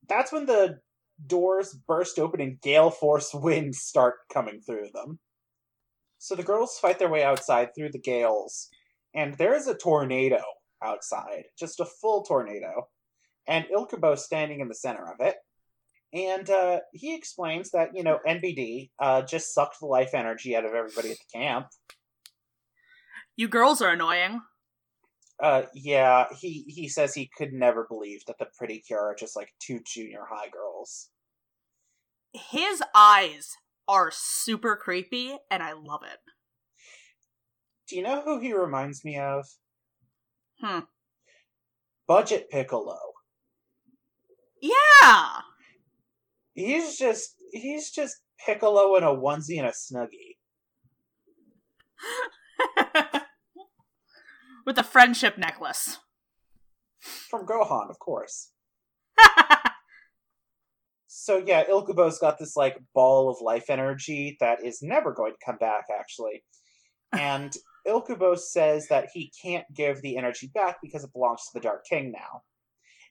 That's 0.07 0.31
when 0.31 0.45
the 0.45 0.79
doors 1.25 1.77
burst 1.88 2.17
open 2.17 2.39
and 2.41 2.62
gale 2.62 2.89
force 2.89 3.31
winds 3.33 3.79
start 3.79 4.15
coming 4.33 4.62
through 4.62 4.88
them. 4.93 5.19
So 6.17 6.36
the 6.36 6.43
girls 6.43 6.79
fight 6.79 7.00
their 7.00 7.09
way 7.09 7.24
outside 7.24 7.69
through 7.75 7.91
the 7.91 8.00
gales, 8.00 8.69
and 9.13 9.36
there 9.36 9.53
is 9.55 9.67
a 9.67 9.75
tornado 9.75 10.41
outside, 10.83 11.43
just 11.57 11.79
a 11.79 11.86
full 11.86 12.24
tornado, 12.24 12.88
and 13.48 13.65
Ilkubo 13.65 14.17
standing 14.17 14.59
in 14.59 14.67
the 14.67 14.75
center 14.75 15.05
of 15.12 15.25
it. 15.25 15.36
And 16.12 16.50
uh, 16.50 16.80
he 16.92 17.16
explains 17.16 17.72
that, 17.72 17.89
you 17.94 18.04
know, 18.04 18.20
NBD 18.28 18.89
uh, 19.00 19.22
just 19.22 19.54
sucked 19.54 19.80
the 19.80 19.86
life 19.86 20.13
energy 20.13 20.56
out 20.56 20.66
of 20.66 20.74
everybody 20.74 21.12
at 21.12 21.18
the 21.18 21.39
camp. 21.39 21.68
You 23.36 23.48
girls 23.48 23.82
are 23.82 23.92
annoying. 23.92 24.42
Uh, 25.42 25.63
yeah, 25.74 26.25
he, 26.38 26.66
he 26.68 26.89
says 26.89 27.13
he 27.13 27.30
could 27.38 27.54
never 27.54 27.86
believe 27.88 28.25
that 28.25 28.38
the 28.39 28.48
pretty 28.58 28.80
cure 28.80 29.00
are 29.00 29.16
just 29.16 29.36
like 29.36 29.54
two 29.60 29.80
junior 29.86 30.24
high 30.30 30.50
girls. 30.50 31.10
His 32.34 32.84
eyes 32.94 33.56
are 33.88 34.12
super 34.12 34.75
creepy, 34.75 35.38
and 35.50 35.63
I 35.63 35.74
love 35.74 36.01
it. 36.04 36.20
Do 37.88 37.96
you 37.96 38.04
know 38.04 38.22
who 38.22 38.39
he 38.39 38.54
reminds 38.54 39.06
me 39.06 39.18
of? 39.18 39.48
Hmm. 40.62 40.80
Budget 42.08 42.50
Piccolo. 42.50 43.00
Yeah! 44.62 45.42
He's 46.60 46.98
just 46.98 47.36
he's 47.51 47.89
just 47.89 48.18
Piccolo 48.46 48.96
in 48.96 49.04
a 49.04 49.08
onesie 49.08 49.60
and 49.60 49.68
a 49.68 49.72
snuggie. 49.72 50.38
With 54.66 54.78
a 54.78 54.84
friendship 54.84 55.38
necklace. 55.38 56.00
From 57.00 57.46
Gohan, 57.46 57.89
of 57.89 58.00
course. 58.00 58.51
So 61.30 61.44
yeah, 61.46 61.66
Ilkubo's 61.66 62.18
got 62.18 62.39
this 62.39 62.56
like 62.56 62.82
ball 62.96 63.30
of 63.30 63.38
life 63.39 63.70
energy 63.70 64.36
that 64.39 64.66
is 64.66 64.82
never 64.82 65.13
going 65.13 65.34
to 65.34 65.46
come 65.46 65.58
back, 65.58 65.86
actually. 65.96 66.44
And 67.12 67.54
Ilkubo 67.88 68.36
says 68.36 68.88
that 68.88 69.10
he 69.13 69.32
can't 69.39 69.66
give 69.75 70.01
the 70.01 70.18
energy 70.18 70.50
back 70.56 70.78
because 70.82 71.04
it 71.04 71.13
belongs 71.13 71.42
to 71.44 71.51
the 71.54 71.60
Dark 71.60 71.86
King 71.86 72.12
now. 72.12 72.42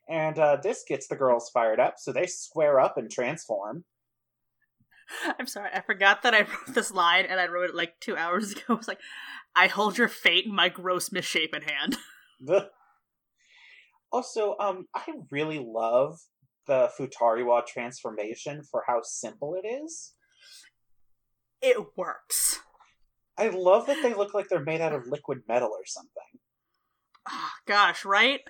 And 0.08 0.38
uh, 0.38 0.56
this 0.62 0.84
gets 0.88 1.06
the 1.06 1.16
girls 1.16 1.50
fired 1.50 1.80
up, 1.80 1.94
so 1.98 2.12
they 2.12 2.26
square 2.26 2.80
up 2.80 2.96
and 2.96 3.10
transform. 3.10 3.84
I'm 5.38 5.46
sorry, 5.46 5.70
I 5.72 5.80
forgot 5.80 6.22
that 6.22 6.34
I 6.34 6.40
wrote 6.40 6.74
this 6.74 6.92
line 6.92 7.26
and 7.26 7.40
I 7.40 7.46
wrote 7.46 7.70
it 7.70 7.74
like 7.74 8.00
two 8.00 8.16
hours 8.16 8.52
ago. 8.52 8.62
I 8.70 8.72
was 8.74 8.88
like, 8.88 9.00
I 9.54 9.66
hold 9.66 9.98
your 9.98 10.08
fate 10.08 10.46
in 10.46 10.54
my 10.54 10.68
gross 10.68 11.10
misshapen 11.12 11.62
hand. 11.62 11.96
also, 14.12 14.56
um, 14.60 14.86
I 14.94 15.04
really 15.30 15.58
love 15.58 16.20
the 16.66 16.90
Futariwa 16.98 17.66
transformation 17.66 18.62
for 18.62 18.84
how 18.86 19.00
simple 19.02 19.54
it 19.54 19.66
is. 19.66 20.12
It 21.60 21.78
works. 21.96 22.60
I 23.36 23.48
love 23.48 23.86
that 23.86 24.02
they 24.02 24.14
look 24.14 24.34
like 24.34 24.48
they're 24.48 24.62
made 24.62 24.80
out 24.80 24.92
of 24.92 25.06
liquid 25.06 25.42
metal 25.48 25.68
or 25.68 25.86
something. 25.86 26.12
Ah, 27.26 27.52
gosh, 27.66 28.04
right? 28.04 28.40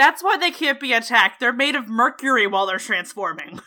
That's 0.00 0.24
why 0.24 0.38
they 0.38 0.50
can't 0.50 0.80
be 0.80 0.94
attacked. 0.94 1.40
They're 1.40 1.52
made 1.52 1.74
of 1.76 1.86
mercury 1.86 2.46
while 2.46 2.64
they're 2.64 2.78
transforming. 2.78 3.60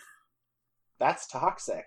That's 0.99 1.27
toxic. 1.27 1.85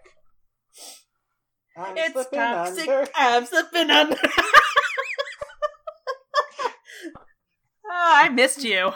I'm 1.77 1.97
It's 1.99 2.31
toxic. 2.31 2.89
under. 2.89 3.09
I'm 3.17 3.45
slipping 3.45 3.91
under. 3.91 4.17
oh, 7.05 8.13
I 8.15 8.29
missed 8.29 8.63
you. 8.63 8.93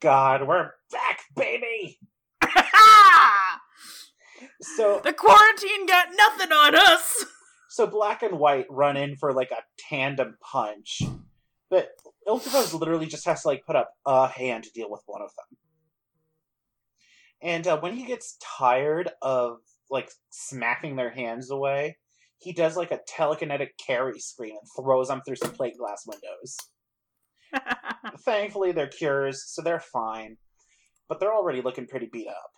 God, 0.00 0.48
we're 0.48 0.70
back, 0.90 1.20
baby. 1.36 1.98
So, 4.62 5.02
the 5.04 5.12
quarantine 5.12 5.86
got 5.86 6.08
nothing 6.16 6.50
on 6.50 6.74
us. 6.74 7.26
so 7.68 7.86
black 7.86 8.22
and 8.22 8.38
white 8.38 8.64
run 8.70 8.96
in 8.96 9.16
for 9.16 9.34
like 9.34 9.50
a 9.50 9.62
tandem 9.90 10.38
punch, 10.40 11.02
but 11.68 11.90
Ilkubo's 12.26 12.74
literally 12.74 13.06
just 13.06 13.24
has 13.26 13.42
to 13.42 13.48
like 13.48 13.64
put 13.64 13.76
up 13.76 13.90
a 14.04 14.26
hand 14.28 14.64
to 14.64 14.70
deal 14.70 14.90
with 14.90 15.02
one 15.06 15.22
of 15.22 15.30
them. 15.36 15.58
And 17.42 17.66
uh, 17.66 17.78
when 17.78 17.94
he 17.94 18.06
gets 18.06 18.36
tired 18.58 19.10
of 19.22 19.58
like 19.90 20.10
smacking 20.30 20.96
their 20.96 21.10
hands 21.10 21.50
away, 21.50 21.98
he 22.38 22.52
does 22.52 22.76
like 22.76 22.90
a 22.90 23.00
telekinetic 23.08 23.70
carry 23.84 24.18
scream 24.18 24.56
and 24.60 24.84
throws 24.84 25.08
them 25.08 25.22
through 25.24 25.36
some 25.36 25.52
plate 25.52 25.78
glass 25.78 26.04
windows. 26.06 26.56
Thankfully, 28.24 28.72
they're 28.72 28.88
cures, 28.88 29.44
so 29.46 29.62
they're 29.62 29.80
fine, 29.80 30.36
but 31.08 31.20
they're 31.20 31.34
already 31.34 31.62
looking 31.62 31.86
pretty 31.86 32.08
beat 32.12 32.28
up. 32.28 32.50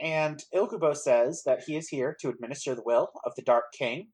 And 0.00 0.42
Ilkubo 0.54 0.94
says 0.94 1.42
that 1.46 1.62
he 1.66 1.76
is 1.76 1.88
here 1.88 2.16
to 2.20 2.28
administer 2.28 2.74
the 2.74 2.82
will 2.84 3.10
of 3.24 3.32
the 3.36 3.42
Dark 3.42 3.64
King, 3.76 4.08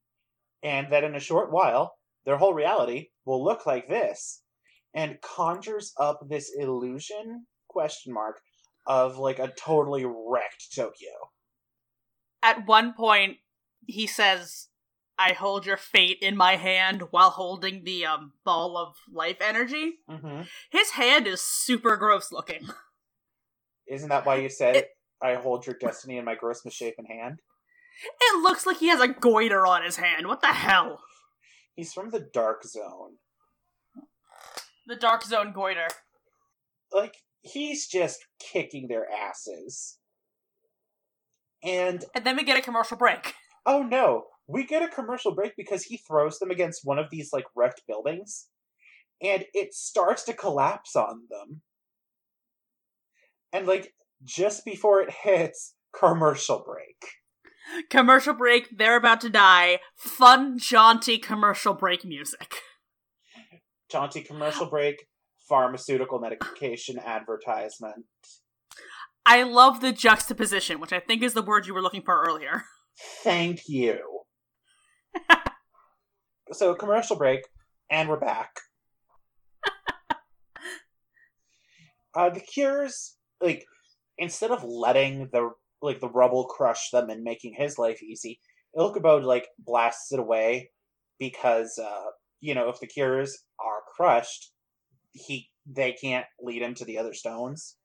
and 0.63 0.93
that 0.93 1.03
in 1.03 1.17
a 1.17 1.21
short 1.21 1.51
while, 1.51 1.95
their 2.25 2.37
whole 2.37 2.55
reality 2.55 3.09
will 3.25 3.43
look 3.45 3.67
like 3.67 3.89
this, 3.89 4.43
and 4.95 5.21
conjures 5.21 5.93
up 5.99 6.21
this 6.29 6.51
illusion 6.57 7.47
question 7.69 8.13
mark 8.13 8.41
of 8.87 9.19
like 9.19 9.39
a 9.39 9.53
totally 9.57 10.05
wrecked 10.05 10.75
Tokyo. 10.75 11.11
At 12.43 12.67
one 12.67 12.93
point, 12.93 13.37
he 13.87 14.07
says, 14.07 14.69
I 15.19 15.33
hold 15.33 15.67
your 15.67 15.77
fate 15.77 16.19
in 16.21 16.37
my 16.37 16.57
hand 16.57 17.03
while 17.11 17.31
holding 17.31 17.85
the 17.85 18.07
um, 18.07 18.33
ball 18.45 18.77
of 18.77 18.97
life 19.13 19.37
energy. 19.41 19.95
Mm-hmm. 20.11 20.43
His 20.71 20.91
hand 20.91 21.27
is 21.27 21.41
super 21.41 21.97
gross 21.97 22.33
looking. 22.33 22.69
Isn't 23.87 24.09
that 24.09 24.27
why 24.27 24.37
you 24.37 24.49
said 24.49 24.77
It- 24.77 24.89
I 25.23 25.35
hold 25.35 25.67
your 25.67 25.77
destiny 25.77 26.19
in 26.19 26.25
my 26.25 26.35
gross 26.35 26.65
misshapen 26.65 27.05
hand? 27.05 27.39
It 28.21 28.43
looks 28.43 28.67
like 28.67 28.79
he 28.79 28.89
has 28.89 29.01
a 29.01 29.07
goiter 29.07 29.65
on 29.67 29.85
his 29.85 29.97
hand. 29.97 30.27
What 30.27 30.41
the 30.41 30.49
hell? 30.49 31.01
He's 31.75 31.93
from 31.93 32.11
the 32.11 32.29
Dark 32.33 32.65
Zone. 32.65 33.17
The 34.87 34.97
Dark 34.97 35.25
Zone 35.25 35.53
goiter. 35.53 35.89
like 36.93 37.17
he's 37.43 37.87
just 37.87 38.25
kicking 38.39 38.89
their 38.89 39.07
asses. 39.11 39.99
And 41.63 42.05
And 42.15 42.27
then 42.27 42.37
we 42.37 42.45
get 42.45 42.59
a 42.59 42.63
commercial 42.63 42.97
break. 42.97 43.35
oh 43.67 43.83
no, 43.83 44.25
we 44.47 44.65
get 44.65 44.83
a 44.83 44.89
commercial 44.89 45.35
break 45.35 45.55
because 45.57 45.85
he 45.85 45.97
throws 45.97 46.39
them 46.39 46.51
against 46.51 46.85
one 46.85 46.99
of 46.99 47.11
these 47.11 47.31
like 47.33 47.47
wrecked 47.55 47.83
buildings 47.87 48.49
and 49.23 49.45
it 49.55 49.73
starts 49.73 50.25
to 50.25 50.35
collapse 50.35 50.97
on 50.97 51.23
them. 51.31 51.63
And 53.53 53.67
like 53.67 53.95
just 54.25 54.65
before 54.65 55.01
it 55.01 55.11
hits, 55.11 55.75
commercial 55.97 56.65
break. 56.67 57.22
Commercial 57.91 58.35
break, 58.35 58.77
they're 58.77 58.97
about 58.97 59.21
to 59.23 59.31
die. 59.31 59.81
Fun, 59.97 60.59
jaunty 60.59 61.19
commercial 61.19 61.75
break 61.75 62.05
music. 62.05 62.57
Jaunty 63.91 64.23
commercial 64.23 64.67
break, 64.67 65.07
pharmaceutical 65.49 66.19
medication 66.19 66.99
advertisement. 66.99 68.07
I 69.25 69.45
love 69.45 69.81
the 69.81 69.93
juxtaposition, 69.93 70.81
which 70.81 70.93
I 70.93 71.01
think 71.01 71.23
is 71.23 71.35
the 71.35 71.43
word 71.43 71.67
you 71.67 71.75
were 71.75 71.83
looking 71.83 72.03
for 72.03 72.25
earlier. 72.27 72.65
Thank 73.23 73.69
you. 73.69 73.99
so 76.53 76.75
commercial 76.75 77.17
break, 77.17 77.41
and 77.91 78.09
we're 78.09 78.19
back. 78.19 78.51
uh, 82.15 82.31
the 82.31 82.41
cures, 82.41 83.17
like, 83.41 83.65
instead 84.19 84.51
of 84.51 84.65
letting 84.65 85.29
the 85.33 85.51
like 85.83 86.01
the 86.01 86.09
rubble 86.09 86.45
crush 86.45 86.91
them 86.91 87.11
and 87.11 87.23
making 87.23 87.55
his 87.55 87.79
life 87.79 88.03
easy, 88.03 88.41
Ilkubo 88.77 89.23
like 89.23 89.49
blasts 89.59 90.13
it 90.13 90.21
away 90.21 90.71
because 91.19 91.79
uh, 91.79 92.11
you 92.41 92.55
know 92.55 92.69
if 92.69 92.81
the 92.81 92.87
cures 92.87 93.45
are 93.61 93.83
crushed, 93.95 94.53
he 95.13 95.51
they 95.67 95.93
can't 95.93 96.27
lead 96.41 96.63
him 96.63 96.75
to 96.75 96.85
the 96.85 96.99
other 96.99 97.15
stones. 97.15 97.77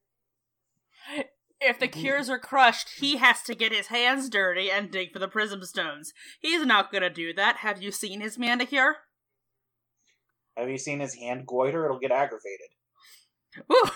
If 1.60 1.80
the 1.80 1.88
cures 1.88 2.30
are 2.30 2.40
crushed, 2.40 3.00
he 3.00 3.18
has 3.18 3.42
to 3.44 3.56
get 3.56 3.72
his 3.72 3.88
hands 3.88 4.30
dirty 4.30 4.70
and 4.70 4.92
dig 4.92 5.12
for 5.12 5.20
the 5.20 5.28
prism 5.28 5.64
stones. 5.64 6.14
He's 6.40 6.66
not 6.66 6.92
gonna 6.92 7.10
do 7.10 7.34
that. 7.34 7.58
Have 7.58 7.82
you 7.82 7.92
seen 7.92 8.22
his 8.22 8.38
manicure? 8.38 8.98
Have 10.56 10.70
you 10.70 10.78
seen 10.78 11.00
his 11.00 11.16
hand 11.16 11.46
goiter? 11.46 11.86
It'll 11.86 12.00
get 12.00 12.12
aggravated. 12.12 12.70
Woo! 13.68 13.90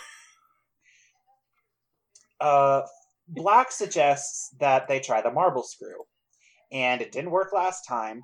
Uh, 2.40 2.82
Black 3.32 3.72
suggests 3.72 4.54
that 4.60 4.88
they 4.88 5.00
try 5.00 5.22
the 5.22 5.32
marble 5.32 5.64
screw, 5.64 6.04
and 6.72 7.02
it 7.02 7.12
didn't 7.12 7.32
work 7.32 7.54
last 7.54 7.84
time, 7.88 8.24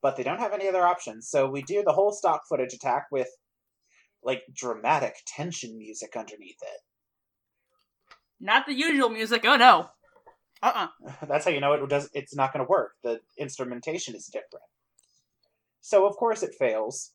but 0.00 0.16
they 0.16 0.22
don't 0.22 0.40
have 0.40 0.54
any 0.54 0.66
other 0.66 0.86
options. 0.86 1.28
So 1.28 1.46
we 1.46 1.62
do 1.62 1.82
the 1.84 1.92
whole 1.92 2.12
stock 2.12 2.42
footage 2.48 2.72
attack 2.72 3.06
with 3.12 3.28
like 4.22 4.42
dramatic 4.54 5.14
tension 5.26 5.76
music 5.76 6.16
underneath 6.16 6.56
it. 6.62 6.80
Not 8.40 8.66
the 8.66 8.72
usual 8.74 9.10
music. 9.10 9.44
Oh 9.44 9.56
no. 9.56 9.90
Uh 10.62 10.88
uh 11.02 11.16
That's 11.28 11.44
how 11.44 11.50
you 11.50 11.60
know 11.60 11.74
it 11.74 11.88
does. 11.88 12.08
It's 12.14 12.34
not 12.34 12.52
going 12.52 12.64
to 12.64 12.70
work. 12.70 12.92
The 13.04 13.20
instrumentation 13.38 14.14
is 14.14 14.26
different. 14.26 14.64
So 15.82 16.06
of 16.06 16.16
course 16.16 16.42
it 16.42 16.54
fails, 16.58 17.12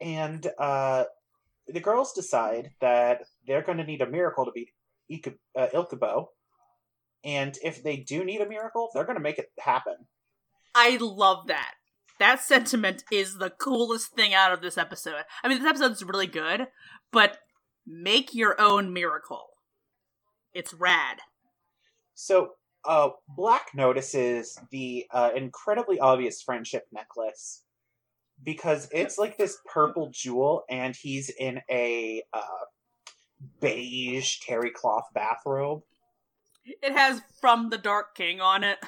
and 0.00 0.44
uh, 0.58 1.04
the 1.66 1.80
girls 1.80 2.12
decide 2.12 2.70
that 2.80 3.22
they're 3.46 3.62
going 3.62 3.78
to 3.78 3.84
need 3.84 4.02
a 4.02 4.10
miracle 4.10 4.44
to 4.46 4.52
beat 4.52 4.70
Ika- 5.08 5.34
uh, 5.56 5.68
Ilkubo, 5.74 6.26
and 7.24 7.56
if 7.62 7.82
they 7.82 7.96
do 7.96 8.24
need 8.24 8.40
a 8.40 8.48
miracle, 8.48 8.88
they're 8.92 9.04
going 9.04 9.16
to 9.16 9.22
make 9.22 9.38
it 9.38 9.50
happen. 9.58 10.06
I 10.74 10.98
love 11.00 11.46
that. 11.48 11.74
That 12.18 12.40
sentiment 12.40 13.04
is 13.12 13.38
the 13.38 13.50
coolest 13.50 14.12
thing 14.12 14.34
out 14.34 14.52
of 14.52 14.60
this 14.60 14.76
episode. 14.76 15.22
I 15.42 15.48
mean, 15.48 15.58
this 15.58 15.68
episode's 15.68 16.02
really 16.02 16.26
good, 16.26 16.66
but 17.12 17.38
make 17.86 18.34
your 18.34 18.60
own 18.60 18.92
miracle. 18.92 19.48
It's 20.52 20.74
rad. 20.74 21.18
So 22.14 22.50
uh, 22.84 23.10
Black 23.28 23.68
notices 23.74 24.58
the 24.70 25.06
uh, 25.12 25.30
incredibly 25.36 26.00
obvious 26.00 26.42
friendship 26.42 26.86
necklace 26.92 27.62
because 28.42 28.88
it's 28.92 29.18
like 29.18 29.36
this 29.36 29.58
purple 29.72 30.10
jewel, 30.12 30.64
and 30.68 30.96
he's 30.96 31.28
in 31.28 31.60
a 31.70 32.22
uh, 32.32 32.64
beige 33.60 34.38
terry 34.40 34.70
cloth 34.70 35.04
bathrobe. 35.14 35.82
It 36.82 36.92
has 36.92 37.22
From 37.40 37.70
the 37.70 37.78
Dark 37.78 38.14
King 38.14 38.40
on 38.40 38.64
it. 38.64 38.78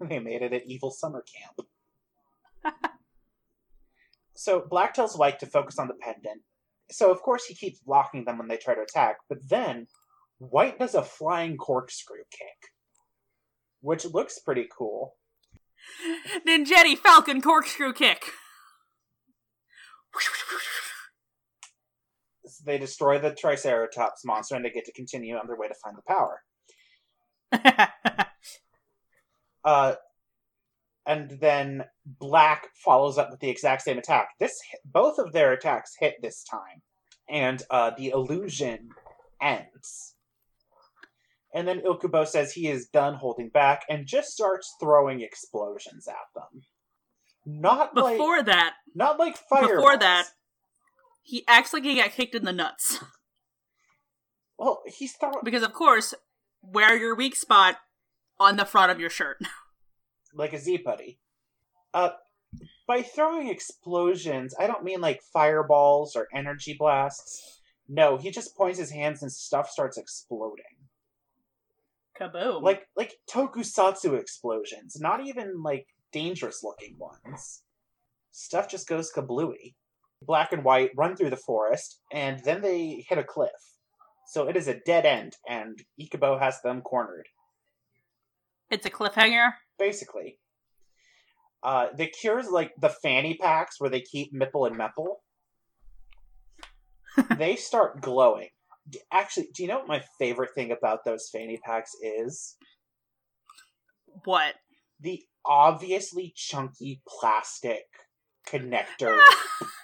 They 0.00 0.18
made 0.18 0.42
it 0.42 0.52
at 0.52 0.66
Evil 0.66 0.90
Summer 0.90 1.24
Camp. 2.64 2.74
so 4.34 4.64
Black 4.68 4.92
tells 4.94 5.16
White 5.16 5.38
to 5.40 5.46
focus 5.46 5.78
on 5.78 5.88
the 5.88 5.94
pendant. 5.94 6.42
So 6.90 7.10
of 7.10 7.22
course 7.22 7.46
he 7.46 7.54
keeps 7.54 7.80
blocking 7.80 8.24
them 8.24 8.38
when 8.38 8.48
they 8.48 8.56
try 8.56 8.74
to 8.74 8.82
attack, 8.82 9.18
but 9.28 9.38
then 9.48 9.86
White 10.38 10.78
does 10.78 10.94
a 10.94 11.02
flying 11.02 11.56
corkscrew 11.56 12.24
kick, 12.30 12.72
which 13.80 14.04
looks 14.04 14.38
pretty 14.38 14.68
cool. 14.76 15.14
Ninjetti 16.46 16.96
Falcon 16.96 17.40
Corkscrew 17.40 17.92
Kick. 17.92 18.32
They 22.64 22.78
destroy 22.78 23.18
the 23.18 23.34
Triceratops 23.34 24.24
monster 24.24 24.54
and 24.54 24.64
they 24.64 24.70
get 24.70 24.86
to 24.86 24.92
continue 24.92 25.36
on 25.36 25.46
their 25.46 25.56
way 25.56 25.68
to 25.68 25.74
find 25.74 25.96
the 25.96 26.02
power. 26.06 26.42
Uh, 29.64 29.94
and 31.06 31.38
then 31.40 31.84
Black 32.04 32.68
follows 32.74 33.18
up 33.18 33.30
with 33.30 33.40
the 33.40 33.48
exact 33.48 33.82
same 33.82 33.98
attack. 33.98 34.28
This 34.38 34.60
both 34.84 35.18
of 35.18 35.32
their 35.32 35.52
attacks 35.52 35.94
hit 35.98 36.16
this 36.20 36.44
time, 36.44 36.82
and 37.28 37.62
uh, 37.70 37.92
the 37.96 38.10
illusion 38.10 38.90
ends. 39.40 40.14
And 41.54 41.68
then 41.68 41.80
Ilkubo 41.80 42.26
says 42.26 42.52
he 42.52 42.68
is 42.68 42.88
done 42.88 43.14
holding 43.14 43.48
back 43.48 43.84
and 43.88 44.06
just 44.06 44.32
starts 44.32 44.74
throwing 44.80 45.20
explosions 45.20 46.08
at 46.08 46.16
them. 46.34 46.62
Not 47.46 47.94
like 47.96 48.16
Before 48.16 48.42
that, 48.42 48.74
not 48.94 49.18
like 49.18 49.36
fireballs. 49.36 49.76
before 49.76 49.96
that, 49.98 50.28
he 51.22 51.44
acts 51.46 51.72
like 51.72 51.84
he 51.84 51.94
got 51.94 52.10
kicked 52.10 52.34
in 52.34 52.44
the 52.44 52.52
nuts. 52.52 52.98
well, 54.58 54.82
he's 54.86 55.12
throwing 55.12 55.36
Because, 55.44 55.62
of 55.62 55.72
course, 55.72 56.12
wear 56.72 56.96
your 56.96 57.14
weak 57.14 57.36
spot 57.36 57.76
on 58.38 58.56
the 58.56 58.64
front 58.64 58.90
of 58.90 59.00
your 59.00 59.10
shirt. 59.10 59.38
like 60.34 60.52
a 60.52 60.58
Z 60.58 60.78
putty. 60.78 61.18
Uh, 61.92 62.10
by 62.86 63.02
throwing 63.02 63.48
explosions, 63.48 64.54
I 64.58 64.66
don't 64.66 64.84
mean 64.84 65.00
like 65.00 65.22
fireballs 65.32 66.16
or 66.16 66.28
energy 66.34 66.76
blasts. 66.78 67.60
No, 67.88 68.16
he 68.16 68.30
just 68.30 68.56
points 68.56 68.78
his 68.78 68.90
hands 68.90 69.22
and 69.22 69.32
stuff 69.32 69.68
starts 69.68 69.98
exploding. 69.98 70.64
Kaboom. 72.18 72.62
Like 72.62 72.88
like 72.96 73.14
tokusatsu 73.30 74.18
explosions, 74.18 74.96
not 75.00 75.26
even 75.26 75.62
like 75.62 75.86
dangerous 76.12 76.62
looking 76.62 76.96
ones. 76.98 77.62
Stuff 78.30 78.68
just 78.70 78.88
goes 78.88 79.12
kablooey. 79.12 79.74
Black 80.22 80.52
and 80.52 80.64
white 80.64 80.90
run 80.96 81.16
through 81.16 81.30
the 81.30 81.36
forest, 81.36 82.00
and 82.12 82.42
then 82.44 82.62
they 82.62 83.04
hit 83.08 83.18
a 83.18 83.24
cliff. 83.24 83.50
So 84.34 84.48
it 84.48 84.56
is 84.56 84.66
a 84.66 84.80
dead 84.80 85.06
end, 85.06 85.36
and 85.48 85.78
Ikubo 86.00 86.40
has 86.40 86.60
them 86.62 86.80
cornered. 86.80 87.28
it's 88.68 88.84
a 88.84 88.90
cliffhanger. 88.90 89.52
basically. 89.78 90.40
Uh, 91.62 91.90
the 91.96 92.08
cures 92.08 92.48
like 92.50 92.72
the 92.80 92.88
fanny 92.88 93.38
packs 93.40 93.76
where 93.78 93.90
they 93.90 94.00
keep 94.00 94.34
Mipple 94.34 94.66
and 94.66 94.76
Mepple. 94.76 95.18
they 97.38 97.54
start 97.54 98.00
glowing. 98.00 98.48
Actually, 99.12 99.50
do 99.54 99.62
you 99.62 99.68
know 99.68 99.78
what 99.78 99.86
my 99.86 100.02
favorite 100.18 100.50
thing 100.52 100.72
about 100.72 101.04
those 101.04 101.28
fanny 101.32 101.60
packs 101.64 101.92
is? 102.02 102.56
What? 104.24 104.54
The 104.98 105.22
obviously 105.46 106.32
chunky 106.34 107.02
plastic 107.06 107.84
connector. 108.48 109.16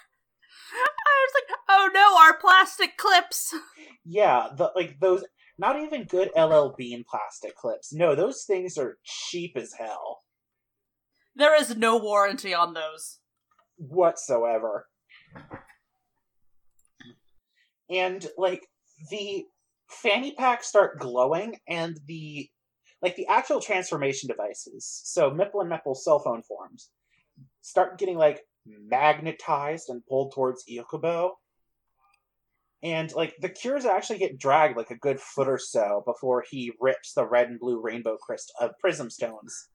I 1.21 1.27
was 1.27 1.33
like, 1.35 1.57
oh 1.69 1.89
no, 1.93 2.17
our 2.19 2.37
plastic 2.39 2.97
clips. 2.97 3.53
yeah, 4.05 4.47
the 4.55 4.71
like 4.75 4.99
those 4.99 5.23
not 5.57 5.79
even 5.79 6.05
good 6.05 6.31
LL 6.35 6.73
Bean 6.77 7.03
plastic 7.09 7.55
clips. 7.55 7.93
No, 7.93 8.15
those 8.15 8.43
things 8.45 8.77
are 8.77 8.97
cheap 9.03 9.55
as 9.55 9.73
hell 9.77 10.23
There 11.35 11.55
is 11.59 11.75
no 11.77 11.97
warranty 11.97 12.53
on 12.53 12.73
those. 12.73 13.19
whatsoever. 13.77 14.87
And 17.89 18.25
like 18.37 18.65
the 19.09 19.43
fanny 19.89 20.33
packs 20.35 20.67
start 20.67 20.99
glowing 20.99 21.57
and 21.67 21.99
the 22.07 22.49
like 23.01 23.15
the 23.15 23.27
actual 23.27 23.59
transformation 23.59 24.27
devices, 24.27 25.01
so 25.03 25.31
Mipple 25.31 25.61
and 25.61 25.71
Mepple's 25.71 26.03
cell 26.05 26.19
phone 26.19 26.43
forms, 26.43 26.91
start 27.61 27.97
getting 27.97 28.15
like 28.17 28.41
magnetized 28.65 29.89
and 29.89 30.05
pulled 30.05 30.33
towards 30.33 30.63
Ikubo. 30.69 31.31
And 32.83 33.11
like 33.13 33.35
the 33.39 33.49
cures 33.49 33.85
actually 33.85 34.19
get 34.19 34.39
dragged 34.39 34.75
like 34.75 34.89
a 34.89 34.97
good 34.97 35.19
foot 35.19 35.47
or 35.47 35.59
so 35.59 36.01
before 36.05 36.43
he 36.49 36.71
rips 36.79 37.13
the 37.13 37.25
red 37.25 37.47
and 37.47 37.59
blue 37.59 37.79
rainbow 37.79 38.17
crystal 38.17 38.55
of 38.59 38.71
prism 38.79 39.09
stones 39.09 39.69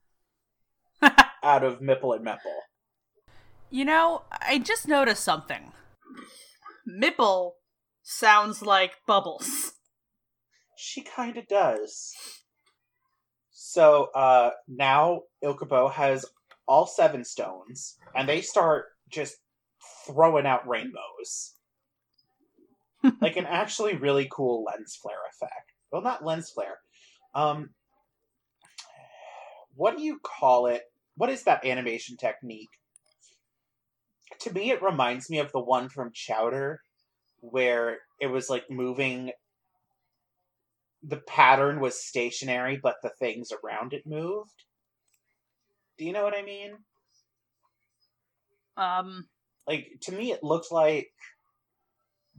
out 1.01 1.63
of 1.63 1.79
Mipple 1.79 2.15
and 2.15 2.25
Mepple. 2.25 2.59
You 3.69 3.85
know, 3.85 4.23
I 4.31 4.59
just 4.59 4.87
noticed 4.87 5.23
something. 5.23 5.71
Mipple 6.87 7.51
sounds 8.03 8.61
like 8.61 8.95
Bubbles. 9.05 9.73
She 10.77 11.01
kind 11.01 11.37
of 11.37 11.47
does. 11.47 12.13
So 13.51 14.09
uh, 14.15 14.51
now 14.67 15.23
Ilkubo 15.43 15.91
has 15.91 16.25
all 16.67 16.85
seven 16.85 17.23
stones, 17.23 17.97
and 18.15 18.27
they 18.27 18.41
start 18.41 18.85
just 19.09 19.37
throwing 20.05 20.45
out 20.45 20.67
rainbows. 20.67 21.53
like 23.21 23.37
an 23.37 23.45
actually 23.45 23.95
really 23.95 24.27
cool 24.31 24.63
lens 24.63 24.97
flare 25.01 25.15
effect. 25.29 25.71
Well, 25.91 26.01
not 26.01 26.25
lens 26.25 26.49
flare. 26.49 26.79
Um, 27.33 27.69
what 29.75 29.95
do 29.95 30.03
you 30.03 30.19
call 30.23 30.67
it? 30.67 30.83
What 31.15 31.29
is 31.29 31.43
that 31.43 31.65
animation 31.65 32.17
technique? 32.17 32.69
To 34.41 34.53
me, 34.53 34.71
it 34.71 34.83
reminds 34.83 35.29
me 35.29 35.39
of 35.39 35.51
the 35.51 35.59
one 35.59 35.89
from 35.89 36.11
Chowder, 36.13 36.81
where 37.39 37.99
it 38.19 38.27
was 38.27 38.49
like 38.49 38.69
moving 38.69 39.31
the 41.03 41.17
pattern 41.17 41.79
was 41.79 42.03
stationary, 42.03 42.79
but 42.81 42.97
the 43.01 43.09
things 43.09 43.51
around 43.51 43.93
it 43.93 44.05
moved. 44.05 44.63
Do 45.97 46.05
you 46.05 46.13
know 46.13 46.23
what 46.23 46.35
I 46.35 46.43
mean? 46.43 46.77
Um, 48.77 49.27
Like 49.67 49.97
to 50.01 50.11
me, 50.11 50.31
it 50.31 50.43
looked 50.43 50.71
like 50.71 51.11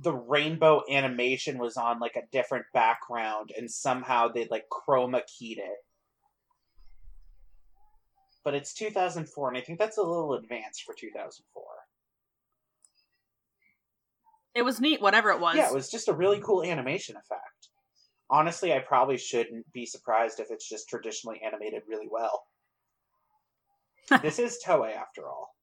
the 0.01 0.15
rainbow 0.15 0.83
animation 0.89 1.59
was 1.59 1.77
on 1.77 1.99
like 1.99 2.15
a 2.17 2.27
different 2.31 2.67
background, 2.73 3.53
and 3.57 3.71
somehow 3.71 4.29
they 4.29 4.47
like 4.49 4.67
chroma 4.71 5.23
keyed 5.27 5.59
it. 5.59 5.79
but 8.49 8.55
it's 8.55 8.73
2004, 8.73 9.49
and 9.49 9.59
I 9.59 9.61
think 9.61 9.79
that's 9.79 9.99
a 9.99 10.03
little 10.03 10.33
advanced 10.33 10.85
for 10.85 10.95
2004. 10.95 11.63
It 14.55 14.63
was 14.63 14.81
neat, 14.81 15.03
whatever 15.03 15.29
it 15.31 15.39
was. 15.39 15.57
Yeah, 15.57 15.69
it 15.69 15.75
was 15.75 15.91
just 15.91 16.09
a 16.09 16.15
really 16.15 16.41
cool 16.41 16.65
animation 16.65 17.17
effect. 17.17 17.69
Honestly, 18.31 18.73
I 18.73 18.79
probably 18.79 19.19
shouldn't 19.19 19.71
be 19.75 19.85
surprised 19.85 20.41
if 20.41 20.51
it's 20.51 20.67
just 20.67 20.89
traditionally 20.89 21.43
animated 21.45 21.83
really 21.87 22.09
well. 22.11 22.47
This 24.23 24.39
is 24.39 24.59
Toei, 24.65 24.97
after 24.97 25.29
all. 25.29 25.55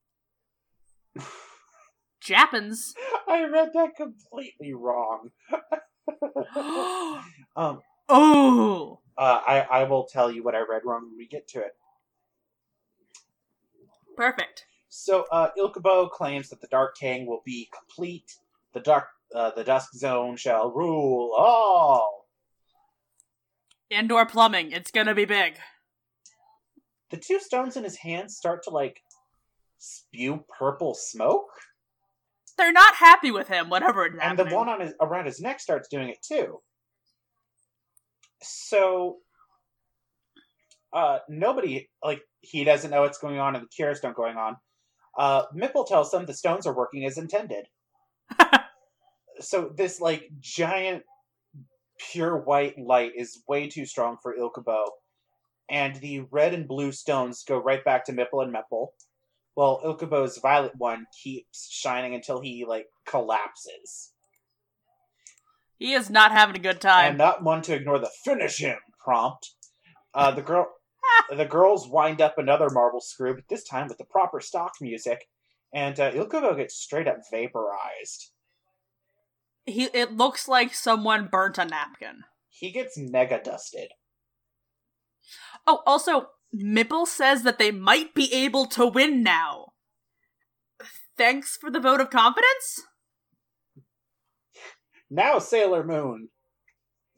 Japans. 2.22 2.94
I 3.28 3.46
read 3.46 3.72
that 3.74 3.96
completely 3.96 4.74
wrong. 4.74 5.32
um, 7.56 7.82
oh. 8.10 9.00
uh, 9.18 9.42
I 9.46 9.60
I 9.72 9.84
will 9.84 10.06
tell 10.06 10.32
you 10.32 10.44
what 10.44 10.56
I 10.56 10.60
read 10.60 10.82
wrong 10.86 11.08
when 11.08 11.18
we 11.18 11.28
get 11.28 11.48
to 11.50 11.60
it. 11.60 11.76
Perfect. 14.16 14.66
So, 14.90 15.26
uh, 15.32 15.50
Ilkubo 15.58 16.10
claims 16.10 16.50
that 16.50 16.62
the 16.62 16.68
Dark 16.68 16.96
King 16.98 17.26
will 17.26 17.42
be 17.46 17.70
complete. 17.78 18.32
The 18.74 18.80
dark, 18.80 19.08
uh, 19.34 19.52
the 19.52 19.64
Dusk 19.64 19.94
Zone 19.94 20.38
shall 20.38 20.72
rule 20.72 21.34
all. 21.38 22.28
Indoor 23.90 24.26
plumbing. 24.26 24.72
It's 24.72 24.92
gonna 24.92 25.14
be 25.14 25.26
big. 25.26 25.58
The 27.16 27.22
two 27.22 27.40
stones 27.40 27.78
in 27.78 27.86
his 27.86 27.96
hand 27.96 28.30
start 28.30 28.64
to 28.64 28.72
like 28.72 29.02
spew 29.78 30.44
purple 30.60 30.94
smoke, 30.94 31.48
They're 32.58 32.74
not 32.74 32.94
happy 32.96 33.32
with 33.32 33.48
him, 33.48 33.70
whatever 33.70 34.06
it's 34.06 34.18
and 34.22 34.38
the 34.38 34.44
one 34.54 34.68
on 34.68 34.82
his 34.82 34.94
around 35.00 35.26
his 35.26 35.40
neck 35.40 35.62
starts 35.62 35.88
doing 35.88 36.10
it 36.10 36.18
too. 36.22 36.60
So, 38.44 39.20
uh, 40.92 41.20
nobody 41.30 41.88
like 42.04 42.22
he 42.42 42.66
doesn't 42.66 42.92
know 42.92 43.04
what's 43.04 43.20
going 43.20 43.40
on, 43.40 43.56
and 43.56 43.64
the 43.64 43.70
cure 43.70 43.96
stone 43.96 44.12
going 44.14 44.36
on. 44.36 44.58
Uh, 45.18 45.44
Mipple 45.56 45.88
tells 45.88 46.12
them 46.12 46.26
the 46.26 46.34
stones 46.34 46.68
are 46.68 46.76
working 46.76 47.06
as 47.06 47.18
intended. 47.18 47.66
so 49.40 49.72
this 49.74 50.02
like 50.02 50.30
giant 50.42 51.04
pure 52.12 52.36
white 52.36 52.78
light 52.78 53.14
is 53.16 53.42
way 53.48 53.70
too 53.70 53.86
strong 53.86 54.18
for 54.22 54.36
Ilkubo, 54.36 54.88
and 55.70 55.96
the 55.98 56.22
red 56.32 56.54
and 56.54 56.68
blue 56.68 56.92
stones 56.92 57.44
go 57.44 57.58
right 57.58 57.84
back 57.84 58.06
to 58.06 58.14
Mipple 58.14 58.44
and 58.44 58.54
Mepple. 58.54 58.90
Well, 59.56 59.82
Ilkubo's 59.86 60.38
violet 60.38 60.74
one 60.78 61.06
keeps 61.24 61.70
shining 61.72 62.14
until 62.14 62.42
he 62.42 62.66
like 62.68 62.88
collapses. 63.06 64.12
He 65.78 65.94
is 65.94 66.10
not 66.10 66.32
having 66.32 66.56
a 66.56 66.60
good 66.60 66.82
time. 66.82 67.10
and 67.10 67.18
not 67.18 67.44
one 67.44 67.62
to 67.64 67.74
ignore 67.74 68.00
the 68.00 68.10
finish 68.24 68.60
him 68.60 68.78
prompt. 69.04 69.52
Uh, 70.14 70.32
the 70.32 70.42
girl, 70.42 70.68
the 71.36 71.46
girls 71.46 71.88
wind 71.88 72.22
up 72.22 72.38
another 72.38 72.70
marble 72.70 73.02
screw, 73.02 73.36
but 73.36 73.48
this 73.50 73.64
time 73.64 73.88
with 73.88 73.98
the 73.98 74.06
proper 74.06 74.40
stock 74.40 74.74
music, 74.82 75.28
and 75.74 76.00
uh, 76.00 76.12
Ilkubo 76.12 76.56
gets 76.56 76.76
straight 76.76 77.08
up 77.08 77.18
vaporized. 77.32 78.32
he 79.66 79.86
it 79.94 80.14
looks 80.14 80.48
like 80.48 80.74
someone 80.74 81.28
burnt 81.28 81.58
a 81.58 81.66
napkin. 81.66 82.24
He 82.50 82.72
gets 82.72 82.98
mega 82.98 83.42
dusted. 83.44 83.90
Oh, 85.68 85.82
also, 85.86 86.28
Mipple 86.56 87.08
says 87.08 87.44
that 87.44 87.60
they 87.60 87.72
might 87.72 88.14
be 88.14 88.34
able 88.34 88.66
to 88.68 88.86
win 88.86 89.24
now. 89.24 89.74
Thanks 91.18 91.58
for 91.58 91.72
the 91.72 91.80
vote 91.80 92.02
of 92.02 92.10
confidence? 92.10 92.84
Now 95.10 95.40
Sailor 95.40 95.84
Moon. 95.84 96.30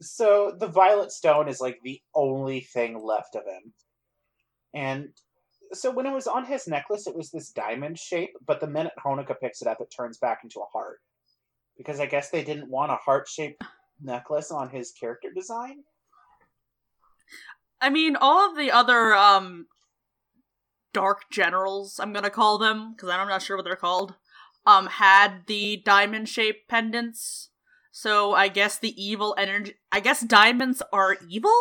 So 0.00 0.54
the 0.56 0.68
Violet 0.68 1.10
Stone 1.10 1.48
is 1.48 1.60
like 1.60 1.78
the 1.82 2.00
only 2.14 2.60
thing 2.60 3.02
left 3.02 3.34
of 3.34 3.42
him, 3.42 3.72
and 4.72 5.08
so 5.72 5.90
when 5.90 6.06
it 6.06 6.12
was 6.12 6.26
on 6.26 6.46
his 6.46 6.66
necklace, 6.66 7.06
it 7.06 7.16
was 7.16 7.30
this 7.30 7.50
diamond 7.50 7.98
shape, 7.98 8.30
but 8.46 8.60
the 8.60 8.66
minute 8.66 8.92
Honoka 9.04 9.38
picks 9.38 9.60
it 9.60 9.68
up, 9.68 9.80
it 9.80 9.92
turns 9.94 10.18
back 10.18 10.40
into 10.42 10.60
a 10.60 10.70
heart. 10.72 11.00
Because 11.76 12.00
I 12.00 12.06
guess 12.06 12.30
they 12.30 12.42
didn't 12.42 12.70
want 12.70 12.92
a 12.92 12.96
heart 12.96 13.28
shaped 13.28 13.62
necklace 14.02 14.50
on 14.50 14.70
his 14.70 14.92
character 14.92 15.28
design. 15.34 15.84
I 17.80 17.90
mean, 17.90 18.16
all 18.16 18.50
of 18.50 18.56
the 18.56 18.70
other, 18.70 19.14
um, 19.14 19.66
dark 20.92 21.22
generals, 21.30 21.98
I'm 22.00 22.12
gonna 22.12 22.30
call 22.30 22.58
them, 22.58 22.94
because 22.94 23.08
I'm 23.08 23.28
not 23.28 23.42
sure 23.42 23.56
what 23.56 23.64
they're 23.64 23.76
called, 23.76 24.14
um, 24.66 24.86
had 24.86 25.46
the 25.46 25.82
diamond 25.84 26.28
shaped 26.28 26.68
pendants. 26.68 27.50
So 27.92 28.32
I 28.34 28.48
guess 28.48 28.78
the 28.78 28.94
evil 29.02 29.34
energy. 29.38 29.74
I 29.90 30.00
guess 30.00 30.20
diamonds 30.20 30.82
are 30.92 31.16
evil? 31.28 31.52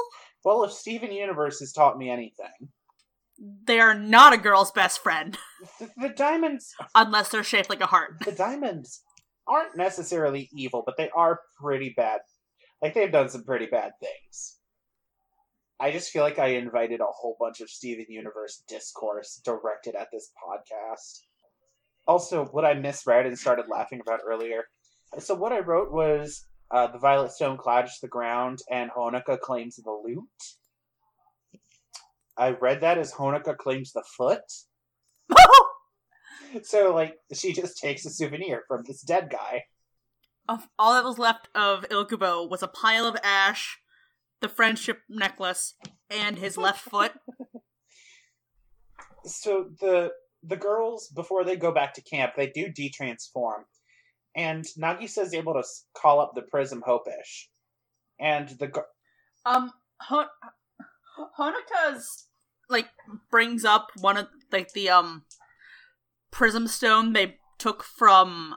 Well, 0.43 0.63
if 0.63 0.71
Steven 0.71 1.12
Universe 1.12 1.60
has 1.60 1.71
taught 1.73 1.97
me 1.97 2.10
anything, 2.10 2.69
They 3.39 3.80
are 3.80 3.93
not 3.93 4.34
a 4.34 4.38
girl's 4.38 4.71
best 4.71 4.99
friend, 5.03 5.38
the, 5.80 5.89
the 5.97 6.10
diamonds, 6.10 6.73
unless 6.95 7.30
they're 7.30 7.43
shaped 7.43 7.69
like 7.69 7.82
a 7.82 7.86
heart. 7.88 8.15
the 8.25 8.32
diamonds 8.32 9.01
aren't 9.47 9.77
necessarily 9.77 10.49
evil, 10.53 10.84
but 10.86 10.95
they 10.97 11.10
are 11.12 11.39
pretty 11.62 11.93
bad. 11.95 12.19
Like 12.82 12.93
they've 12.93 13.12
done 13.12 13.30
some 13.30 13.43
pretty 13.43 13.65
bad 13.67 13.91
things. 14.01 14.26
I 15.79 15.91
just 15.91 16.09
feel 16.09 16.23
like 16.23 16.39
I 16.39 16.47
invited 16.47 17.01
a 17.01 17.05
whole 17.05 17.35
bunch 17.39 17.61
of 17.61 17.69
Steven 17.69 18.05
Universe 18.09 18.63
discourse 18.67 19.39
directed 19.45 19.95
at 19.95 20.07
this 20.11 20.31
podcast. 20.43 21.21
Also, 22.07 22.45
what 22.45 22.65
I 22.65 22.73
misread 22.73 23.25
and 23.25 23.37
started 23.37 23.65
laughing 23.69 24.01
about 24.01 24.21
earlier. 24.25 24.63
So 25.19 25.35
what 25.35 25.51
I 25.51 25.59
wrote 25.59 25.91
was 25.91 26.45
uh, 26.71 26.87
the 26.87 26.97
Violet 26.97 27.31
Stone 27.31 27.57
clouds 27.57 27.99
the 28.01 28.07
ground, 28.07 28.59
and 28.71 28.91
Honoka 28.91 29.39
claims 29.39 29.75
the 29.75 29.91
loot. 29.91 30.25
I 32.37 32.51
read 32.51 32.81
that 32.81 32.97
as 32.97 33.13
Honoka 33.13 33.55
claims 33.57 33.93
the 33.93 34.03
foot. 34.17 34.41
So, 36.63 36.93
like, 36.93 37.17
she 37.33 37.51
just 37.53 37.77
takes 37.77 38.05
a 38.05 38.09
souvenir 38.09 38.63
from 38.67 38.83
this 38.87 39.01
dead 39.01 39.29
guy. 39.29 39.65
All 40.79 40.93
that 40.93 41.03
was 41.03 41.19
left 41.19 41.49
of 41.53 41.83
Ilkubo 41.89 42.49
was 42.49 42.63
a 42.63 42.67
pile 42.67 43.05
of 43.05 43.17
ash, 43.21 43.79
the 44.41 44.50
friendship 44.50 45.00
necklace, 45.10 45.76
and 46.10 46.38
his 46.38 46.58
left 46.58 46.82
foot. 46.82 47.13
So 49.26 49.69
the 49.82 50.12
the 50.41 50.56
girls 50.56 51.10
before 51.13 51.43
they 51.43 51.58
go 51.58 51.73
back 51.73 51.93
to 51.95 52.02
camp, 52.02 52.34
they 52.38 52.47
do 52.47 52.67
detransform, 52.71 53.63
and 54.36 54.63
Nagisa 54.80 55.23
is 55.23 55.34
able 55.34 55.54
to 55.54 55.63
call 55.97 56.21
up 56.21 56.32
the 56.34 56.43
Prism 56.43 56.82
Hopish, 56.88 57.47
and 58.19 58.47
the 58.58 58.71
Um, 59.45 59.73
Hon- 60.02 60.30
Honoka's 61.38 62.28
like 62.69 62.88
brings 63.30 63.65
up 63.65 63.89
one 64.00 64.17
of 64.17 64.28
like 64.52 64.73
the 64.73 64.89
um 64.89 65.23
prism 66.32 66.67
stone 66.67 67.13
they 67.13 67.38
took 67.58 67.84
from 67.84 68.56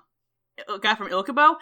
got 0.80 0.98
from 0.98 1.08
Ilkubo, 1.08 1.56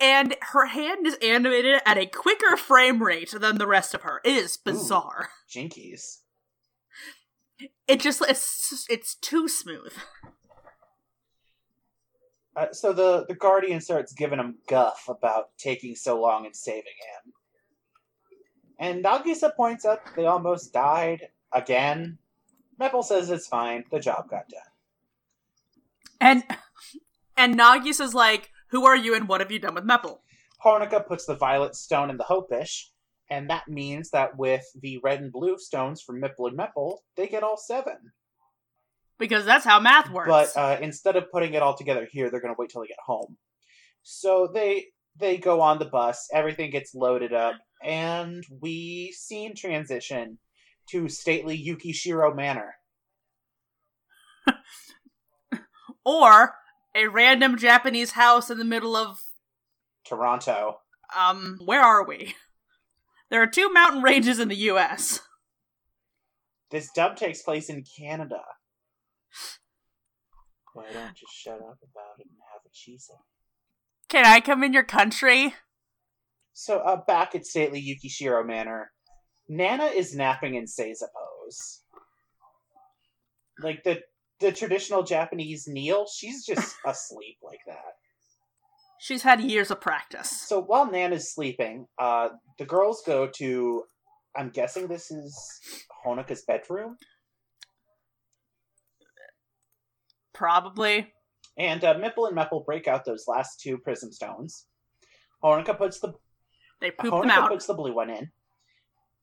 and 0.00 0.36
her 0.52 0.66
hand 0.66 1.06
is 1.06 1.16
animated 1.22 1.80
at 1.86 1.98
a 1.98 2.06
quicker 2.06 2.56
frame 2.56 3.02
rate 3.02 3.34
than 3.38 3.58
the 3.58 3.66
rest 3.66 3.94
of 3.94 4.02
her. 4.02 4.20
It 4.24 4.36
is 4.36 4.56
bizarre. 4.56 5.30
Jinkies. 5.50 6.18
It 7.86 8.00
just 8.00 8.20
it's 8.28 8.86
it's 8.88 9.14
too 9.14 9.48
smooth. 9.48 9.92
Uh, 12.56 12.72
so 12.72 12.92
the 12.92 13.24
the 13.28 13.34
Guardian 13.34 13.80
starts 13.80 14.12
giving 14.12 14.38
him 14.38 14.56
guff 14.68 15.04
about 15.08 15.56
taking 15.58 15.94
so 15.94 16.20
long 16.20 16.46
and 16.46 16.54
saving 16.54 16.82
him, 16.82 17.32
and 18.78 19.04
Nagisa 19.04 19.54
points 19.54 19.84
out 19.84 20.00
they 20.16 20.26
almost 20.26 20.72
died 20.72 21.28
again. 21.52 22.18
Mepple 22.80 23.04
says 23.04 23.30
it's 23.30 23.46
fine. 23.46 23.84
The 23.90 24.00
job 24.00 24.28
got 24.28 24.48
done. 24.48 24.60
And 26.20 26.44
and 27.36 27.58
Nagisa's 27.58 28.14
like, 28.14 28.50
"Who 28.74 28.84
are 28.86 28.96
you 28.96 29.14
and 29.14 29.28
what 29.28 29.40
have 29.40 29.52
you 29.52 29.60
done 29.60 29.76
with 29.76 29.86
Mepple?" 29.86 30.18
Honoka 30.64 31.06
puts 31.06 31.26
the 31.26 31.36
violet 31.36 31.76
stone 31.76 32.10
in 32.10 32.16
the 32.16 32.24
Hopish, 32.24 32.88
and 33.30 33.48
that 33.48 33.68
means 33.68 34.10
that 34.10 34.36
with 34.36 34.64
the 34.82 34.98
red 34.98 35.20
and 35.20 35.30
blue 35.30 35.58
stones 35.58 36.02
from 36.02 36.20
Mipple 36.20 36.48
and 36.48 36.58
Mepple, 36.58 36.98
they 37.16 37.28
get 37.28 37.44
all 37.44 37.56
seven. 37.56 38.10
Because 39.16 39.44
that's 39.44 39.64
how 39.64 39.78
math 39.78 40.10
works. 40.10 40.28
But 40.28 40.56
uh, 40.56 40.78
instead 40.80 41.14
of 41.14 41.30
putting 41.30 41.54
it 41.54 41.62
all 41.62 41.76
together 41.76 42.08
here, 42.10 42.30
they're 42.30 42.40
going 42.40 42.52
to 42.52 42.58
wait 42.58 42.70
till 42.70 42.80
they 42.80 42.88
get 42.88 42.96
home. 43.06 43.36
So 44.02 44.48
they 44.52 44.86
they 45.16 45.36
go 45.36 45.60
on 45.60 45.78
the 45.78 45.84
bus. 45.84 46.28
Everything 46.32 46.72
gets 46.72 46.96
loaded 46.96 47.32
up, 47.32 47.54
and 47.80 48.44
we 48.60 49.12
scene 49.12 49.54
transition 49.54 50.38
to 50.88 51.08
stately 51.08 51.56
Yukishiro 51.56 52.34
Manor. 52.34 52.74
or 56.04 56.54
a 56.94 57.06
random 57.08 57.56
Japanese 57.58 58.12
house 58.12 58.50
in 58.50 58.58
the 58.58 58.64
middle 58.64 58.96
of 58.96 59.20
Toronto. 60.06 60.80
um 61.16 61.58
where 61.64 61.82
are 61.82 62.06
we? 62.06 62.34
There 63.30 63.42
are 63.42 63.46
two 63.48 63.72
mountain 63.72 64.02
ranges 64.02 64.38
in 64.38 64.48
the 64.48 64.56
US. 64.70 65.20
This 66.70 66.90
dub 66.94 67.16
takes 67.16 67.42
place 67.42 67.68
in 67.68 67.84
Canada. 67.98 68.40
Why 70.72 70.84
don't 70.92 71.20
you 71.20 71.26
shut 71.32 71.54
up 71.56 71.78
about 71.82 72.18
it 72.18 72.26
and 72.26 72.38
have 72.52 72.62
she 72.72 72.98
said? 72.98 73.16
Can 74.08 74.24
I 74.24 74.40
come 74.40 74.62
in 74.62 74.72
your 74.72 74.84
country? 74.84 75.54
So, 76.52 76.78
uh, 76.78 76.96
back 77.06 77.34
at 77.34 77.46
stately 77.46 77.80
Yukishiro 77.80 78.46
Manor, 78.46 78.92
Nana 79.48 79.86
is 79.86 80.14
napping 80.14 80.54
in 80.54 80.64
Seiza 80.64 81.06
pose. 81.14 81.82
like 83.60 83.82
the 83.84 84.00
the 84.44 84.52
traditional 84.52 85.02
Japanese 85.02 85.66
kneel, 85.66 86.06
she's 86.06 86.44
just 86.44 86.76
asleep 86.86 87.38
like 87.42 87.60
that. 87.66 87.94
She's 89.00 89.22
had 89.22 89.40
years 89.40 89.70
of 89.70 89.80
practice. 89.80 90.30
So 90.30 90.60
while 90.62 90.90
Nan 90.90 91.12
is 91.12 91.32
sleeping, 91.34 91.86
uh, 91.98 92.28
the 92.58 92.64
girls 92.64 93.02
go 93.06 93.26
to. 93.36 93.84
I'm 94.36 94.50
guessing 94.50 94.86
this 94.88 95.10
is 95.10 95.36
Honoka's 96.06 96.42
bedroom, 96.42 96.96
Probably. 100.32 101.12
and 101.56 101.84
uh, 101.84 101.94
Mipple 101.94 102.28
and 102.28 102.36
Mepple 102.36 102.64
break 102.64 102.88
out 102.88 103.04
those 103.04 103.26
last 103.28 103.60
two 103.60 103.78
prism 103.78 104.10
stones. 104.12 104.66
Honoka 105.42 105.76
puts 105.76 106.00
the 106.00 106.14
They 106.80 106.90
poop 106.90 107.10
them 107.12 107.22
Honoka 107.30 107.30
out. 107.30 107.50
puts 107.50 107.66
the 107.66 107.74
blue 107.74 107.94
one 107.94 108.10
in, 108.10 108.30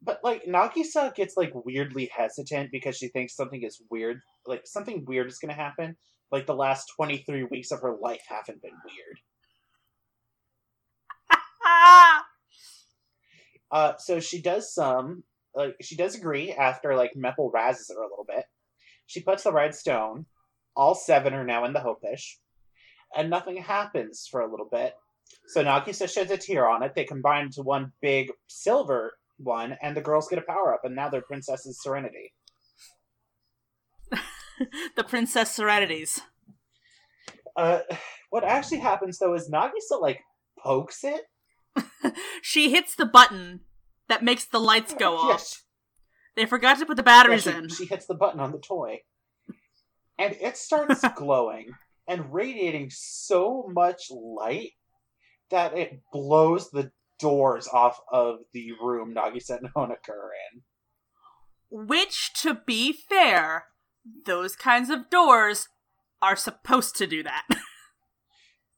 but 0.03 0.19
like 0.23 0.45
Nagisa 0.45 1.13
gets 1.13 1.37
like 1.37 1.51
weirdly 1.53 2.09
hesitant 2.15 2.71
because 2.71 2.97
she 2.97 3.09
thinks 3.09 3.35
something 3.35 3.61
is 3.61 3.81
weird, 3.89 4.21
like 4.47 4.65
something 4.65 5.05
weird 5.05 5.27
is 5.27 5.37
going 5.37 5.53
to 5.53 5.61
happen. 5.61 5.95
Like 6.31 6.47
the 6.47 6.55
last 6.55 6.91
23 6.95 7.43
weeks 7.43 7.71
of 7.71 7.81
her 7.81 7.95
life 8.01 8.21
haven't 8.27 8.61
been 8.61 8.71
weird. 8.85 9.19
Uh, 13.73 13.93
so 13.97 14.19
she 14.19 14.41
does 14.41 14.73
some, 14.73 15.23
like 15.55 15.77
she 15.81 15.95
does 15.95 16.13
agree 16.13 16.51
after 16.51 16.93
like 16.93 17.13
Mepple 17.15 17.49
razzes 17.53 17.87
her 17.87 18.01
a 18.01 18.09
little 18.09 18.25
bit. 18.27 18.43
She 19.07 19.21
puts 19.21 19.43
the 19.43 19.53
red 19.53 19.73
stone. 19.73 20.25
All 20.75 20.93
seven 20.93 21.33
are 21.33 21.45
now 21.45 21.63
in 21.63 21.71
the 21.71 21.79
Hopish, 21.79 22.35
and 23.15 23.29
nothing 23.29 23.55
happens 23.55 24.27
for 24.29 24.41
a 24.41 24.51
little 24.51 24.67
bit. 24.69 24.93
So 25.47 25.63
Nagisa 25.63 26.11
sheds 26.11 26.31
a 26.31 26.37
tear 26.37 26.67
on 26.67 26.83
it. 26.83 26.95
They 26.95 27.05
combine 27.05 27.45
into 27.45 27.61
one 27.61 27.93
big 28.01 28.31
silver 28.47 29.13
one, 29.43 29.77
and 29.82 29.95
the 29.95 30.01
girls 30.01 30.27
get 30.27 30.39
a 30.39 30.43
power 30.43 30.73
up, 30.73 30.82
and 30.84 30.95
now 30.95 31.10
they're 31.10 31.21
Princesses 31.21 31.82
Serenity. 31.82 32.34
the 34.95 35.04
Princess 35.04 35.51
Serenities. 35.51 36.21
Uh, 37.56 37.80
what 38.30 38.43
actually 38.43 38.80
happens 38.80 39.17
though 39.19 39.34
is 39.34 39.49
Nagisa 39.49 39.99
like 39.99 40.21
pokes 40.58 41.04
it. 41.04 41.21
she 42.41 42.71
hits 42.71 42.95
the 42.95 43.06
button 43.06 43.62
that 44.08 44.23
makes 44.23 44.45
the 44.45 44.60
lights 44.60 44.93
go 44.93 45.17
off. 45.17 45.63
They 46.36 46.45
forgot 46.45 46.80
to 46.80 46.86
put 46.86 46.97
the 46.97 47.04
batteries 47.04 47.45
Yeah, 47.45 47.54
she, 47.54 47.58
in. 47.58 47.69
she 47.69 47.86
hits 47.86 48.06
the 48.06 48.15
button 48.15 48.39
on 48.39 48.51
the 48.51 48.60
toy, 48.60 48.99
and 50.17 50.36
it 50.39 50.58
starts 50.58 51.04
glowing 51.15 51.71
and 52.08 52.34
radiating 52.34 52.89
so 52.91 53.69
much 53.73 54.04
light 54.10 54.71
that 55.49 55.77
it 55.77 56.01
blows 56.13 56.71
the 56.71 56.91
doors 57.21 57.67
off 57.71 57.99
of 58.12 58.39
the 58.53 58.71
room 58.81 59.13
Nagisa 59.15 59.57
and 59.60 59.73
Honoka 59.73 60.10
are 60.10 60.31
in. 60.53 60.62
Which, 61.69 62.34
to 62.41 62.55
be 62.65 62.91
fair, 62.91 63.65
those 64.25 64.55
kinds 64.55 64.89
of 64.89 65.10
doors 65.10 65.69
are 66.21 66.36
supposed 66.36 66.95
to 66.97 67.07
do 67.07 67.23
that. 67.23 67.47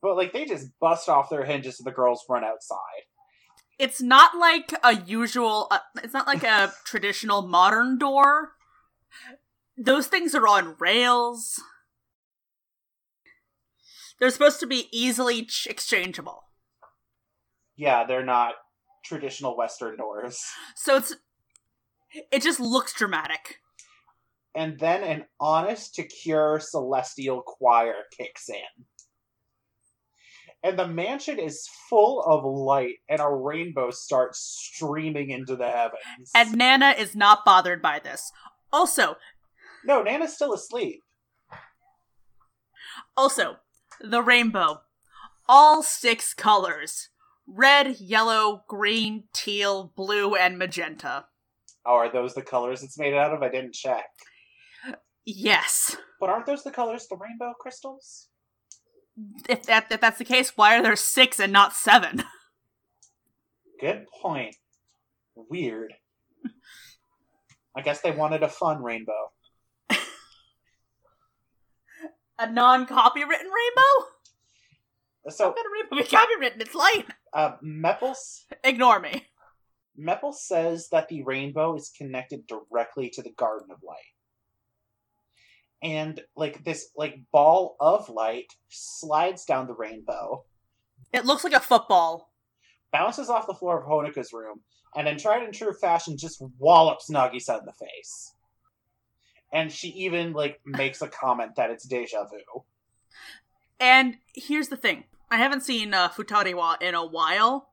But 0.04 0.18
like 0.18 0.34
they 0.34 0.44
just 0.44 0.68
bust 0.82 1.08
off 1.08 1.30
their 1.30 1.46
hinges 1.46 1.80
and 1.80 1.88
the 1.88 1.96
girls 1.96 2.26
run 2.30 2.44
outside. 2.44 3.04
it's 3.80 4.02
not 4.02 4.38
like 4.38 4.74
a 4.84 4.96
usual, 4.96 5.68
uh, 5.72 5.80
it's 6.04 6.14
not 6.14 6.28
like 6.28 6.44
a 6.44 6.74
traditional 6.86 7.42
modern 7.42 7.98
door. 7.98 8.52
Those 9.78 10.08
things 10.08 10.36
are 10.36 10.46
on 10.46 10.76
rails. 10.78 11.62
They're 14.20 14.30
supposed 14.30 14.60
to 14.60 14.68
be 14.68 14.90
easily 14.92 15.46
ch- 15.46 15.68
exchangeable. 15.70 16.44
Yeah, 17.76 18.06
they're 18.06 18.26
not 18.26 18.54
traditional 19.04 19.58
Western 19.58 19.98
doors. 19.98 20.42
So 20.76 20.98
it's 20.98 21.16
it 22.32 22.42
just 22.44 22.60
looks 22.60 22.94
dramatic. 22.94 23.58
And 24.56 24.80
then 24.80 25.04
an 25.04 25.26
honest 25.40 25.96
to 25.96 26.04
cure 26.04 26.60
celestial 26.60 27.42
choir 27.42 27.96
kicks 28.16 28.50
in. 28.50 28.86
And 30.66 30.78
the 30.80 30.88
mansion 30.88 31.40
is 31.40 31.68
full 31.90 32.22
of 32.22 32.46
light, 32.46 32.96
and 33.10 33.20
a 33.20 33.28
rainbow 33.28 33.90
starts 33.92 34.40
streaming 34.40 35.30
into 35.32 35.56
the 35.58 35.68
heavens. 35.68 36.32
And 36.34 36.56
Nana 36.56 36.94
is 36.98 37.16
not 37.16 37.44
bothered 37.44 37.82
by 37.82 38.00
this. 38.00 38.32
Also, 38.72 39.18
no, 39.84 40.02
Nana's 40.04 40.36
still 40.36 40.54
asleep. 40.54 41.02
also, 43.18 43.58
the 44.00 44.22
rainbow. 44.22 44.82
All 45.50 45.84
six 45.84 46.34
colors. 46.34 47.10
Red, 47.48 48.00
yellow, 48.00 48.64
green, 48.68 49.26
teal, 49.34 49.92
blue, 49.96 50.36
and 50.36 50.58
magenta. 50.58 51.26
Oh, 51.86 51.96
are 51.96 52.12
those 52.12 52.34
the 52.34 52.42
colors 52.42 52.84
it's 52.84 52.98
made 52.98 53.14
out 53.14 53.34
of? 53.34 53.44
I 53.44 53.50
didn't 53.50 53.74
check. 53.74 54.06
Yes. 55.26 55.98
But 56.20 56.30
aren't 56.30 56.46
those 56.46 56.64
the 56.64 56.72
colors 56.72 57.08
the 57.08 57.18
rainbow 57.18 57.54
crystals? 57.60 58.28
If 59.48 59.64
that 59.64 59.88
if 59.92 60.02
that's 60.02 60.18
the 60.18 60.26
case, 60.26 60.54
why 60.56 60.78
are 60.78 60.82
there 60.82 60.96
six 60.96 61.40
and 61.40 61.54
not 61.54 61.74
seven? 61.74 62.24
Good 63.80 64.06
point. 64.22 64.56
Weird. 65.36 65.94
I 67.76 67.82
guess 67.82 68.02
they 68.02 68.12
wanted 68.12 68.44
a 68.44 68.50
fun 68.50 68.84
rainbow. 68.84 69.32
A 72.40 72.52
non-copywritten 72.52 73.28
rainbow? 73.28 74.13
So, 75.30 75.54
can 75.54 75.64
a 75.66 75.96
rainbow 75.96 76.04
be 76.10 76.16
copywritten? 76.16 76.62
It's 76.62 76.76
light. 76.76 77.06
uh, 77.34 77.54
Mepples 77.64 78.44
Ignore 78.64 79.00
me. 79.00 79.28
Mepple 80.00 80.34
says 80.34 80.90
that 80.92 81.08
the 81.08 81.24
rainbow 81.24 81.76
is 81.76 81.92
connected 81.96 82.46
directly 82.48 83.10
to 83.12 83.22
the 83.22 83.32
Garden 83.32 83.70
of 83.72 83.78
Light. 83.84 83.98
And 85.84 86.20
like 86.36 86.64
this 86.64 86.90
like 86.96 87.20
ball 87.32 87.76
of 87.80 88.10
light 88.10 88.48
slides 88.70 89.46
down 89.46 89.68
the 89.68 89.76
rainbow, 89.76 90.46
It 91.12 91.26
looks 91.26 91.44
like 91.44 91.54
a 91.54 91.60
football. 91.60 92.34
bounces 92.92 93.30
off 93.30 93.48
the 93.48 93.54
floor 93.54 93.82
of 93.82 93.88
Honoka's 93.88 94.34
room, 94.34 94.62
and 94.96 95.08
in 95.08 95.18
tried 95.18 95.44
and 95.44 95.54
true 95.54 95.74
fashion 95.74 96.18
just 96.18 96.42
wallops 96.58 97.10
Nagisa 97.10 97.60
in 97.60 97.66
the 97.66 97.74
face. 97.74 98.34
And 99.52 99.72
she 99.72 99.90
even 99.90 100.34
like 100.34 100.60
makes 100.66 101.02
a 101.02 101.08
comment 101.08 101.56
that 101.58 101.70
it's 101.70 101.88
deja 101.88 102.24
vu. 102.26 102.64
And 103.80 104.16
here's 104.34 104.70
the 104.70 104.78
thing. 104.78 105.04
I 105.34 105.38
haven't 105.38 105.62
seen 105.62 105.94
uh, 105.94 106.10
Futariwa 106.10 106.82
in 106.82 106.94
a 106.94 107.06
while. 107.06 107.70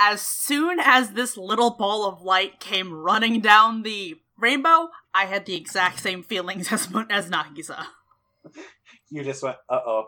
As 0.00 0.20
soon 0.20 0.78
as 0.80 1.12
this 1.12 1.36
little 1.36 1.70
ball 1.70 2.04
of 2.04 2.22
light 2.22 2.60
came 2.60 2.92
running 2.92 3.40
down 3.40 3.82
the 3.82 4.16
rainbow, 4.36 4.88
I 5.14 5.26
had 5.26 5.46
the 5.46 5.54
exact 5.54 6.00
same 6.00 6.22
feelings 6.22 6.72
as 6.72 6.88
as 7.10 7.30
Nagisa. 7.30 7.86
You 9.10 9.24
just 9.24 9.42
went, 9.42 9.56
uh 9.68 9.80
oh. 9.86 10.04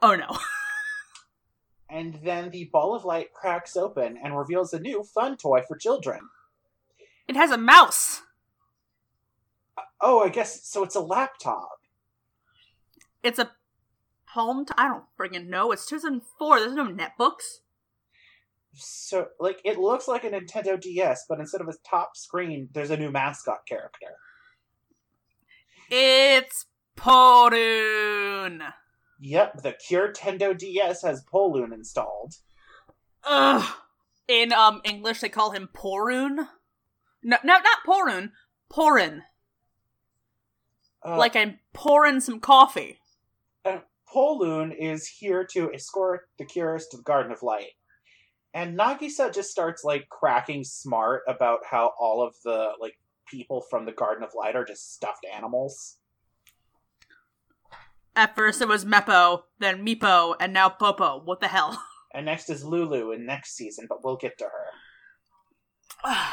Oh 0.00 0.16
no. 0.16 0.38
And 1.92 2.18
then 2.24 2.48
the 2.48 2.70
ball 2.72 2.94
of 2.94 3.04
light 3.04 3.34
cracks 3.34 3.76
open 3.76 4.18
and 4.24 4.34
reveals 4.34 4.72
a 4.72 4.80
new 4.80 5.02
fun 5.02 5.36
toy 5.36 5.60
for 5.68 5.76
children. 5.76 6.20
It 7.28 7.36
has 7.36 7.50
a 7.50 7.58
mouse. 7.58 8.22
Oh, 10.00 10.20
I 10.20 10.30
guess 10.30 10.66
so 10.66 10.84
it's 10.84 10.94
a 10.94 11.00
laptop. 11.00 11.80
It's 13.22 13.38
a 13.38 13.50
T- 14.34 14.74
I 14.76 14.88
don't 14.88 15.04
friggin' 15.18 15.48
know. 15.48 15.72
It's 15.72 15.86
2004. 15.86 16.60
There's 16.60 16.74
no 16.74 16.86
netbooks. 16.86 17.60
So, 18.74 19.28
like, 19.38 19.60
it 19.64 19.78
looks 19.78 20.08
like 20.08 20.24
a 20.24 20.30
Nintendo 20.30 20.80
DS, 20.80 21.26
but 21.28 21.40
instead 21.40 21.60
of 21.60 21.68
a 21.68 21.74
top 21.88 22.16
screen, 22.16 22.70
there's 22.72 22.90
a 22.90 22.96
new 22.96 23.10
mascot 23.10 23.66
character. 23.66 24.16
It's 25.90 26.66
Porun. 26.96 28.72
Yep, 29.20 29.62
the 29.62 29.72
Cure 29.72 30.12
Tendo 30.12 30.56
DS 30.56 31.02
has 31.02 31.22
Poloon 31.24 31.72
installed. 31.72 32.34
Ugh. 33.24 33.74
In 34.26 34.52
um 34.52 34.80
English, 34.84 35.20
they 35.20 35.28
call 35.28 35.50
him 35.50 35.68
Porun. 35.74 36.48
No, 37.22 37.36
no, 37.44 37.58
not 37.58 37.84
Porun. 37.86 38.30
Porin. 38.72 39.20
Uh, 41.04 41.18
like 41.18 41.36
I'm 41.36 41.58
pouring 41.72 42.20
some 42.20 42.40
coffee. 42.40 42.98
Poloon 44.12 44.74
is 44.76 45.06
here 45.06 45.44
to 45.52 45.72
escort 45.72 46.28
the 46.38 46.44
Cures 46.44 46.86
to 46.88 46.98
the 46.98 47.02
Garden 47.02 47.32
of 47.32 47.42
Light. 47.42 47.72
And 48.54 48.78
Nagisa 48.78 49.32
just 49.32 49.50
starts, 49.50 49.82
like, 49.84 50.08
cracking 50.10 50.64
smart 50.64 51.22
about 51.26 51.60
how 51.64 51.92
all 51.98 52.22
of 52.22 52.34
the, 52.44 52.72
like, 52.80 52.98
people 53.26 53.62
from 53.70 53.86
the 53.86 53.92
Garden 53.92 54.22
of 54.22 54.34
Light 54.34 54.56
are 54.56 54.64
just 54.64 54.94
stuffed 54.94 55.24
animals. 55.34 55.96
At 58.14 58.36
first 58.36 58.60
it 58.60 58.68
was 58.68 58.84
Meppo, 58.84 59.44
then 59.58 59.84
Meepo, 59.86 60.34
and 60.38 60.52
now 60.52 60.68
Popo. 60.68 61.22
What 61.24 61.40
the 61.40 61.48
hell? 61.48 61.82
And 62.14 62.26
next 62.26 62.50
is 62.50 62.62
Lulu 62.62 63.12
in 63.12 63.24
next 63.24 63.56
season, 63.56 63.86
but 63.88 64.04
we'll 64.04 64.18
get 64.18 64.36
to 64.36 64.44
her. 66.04 66.14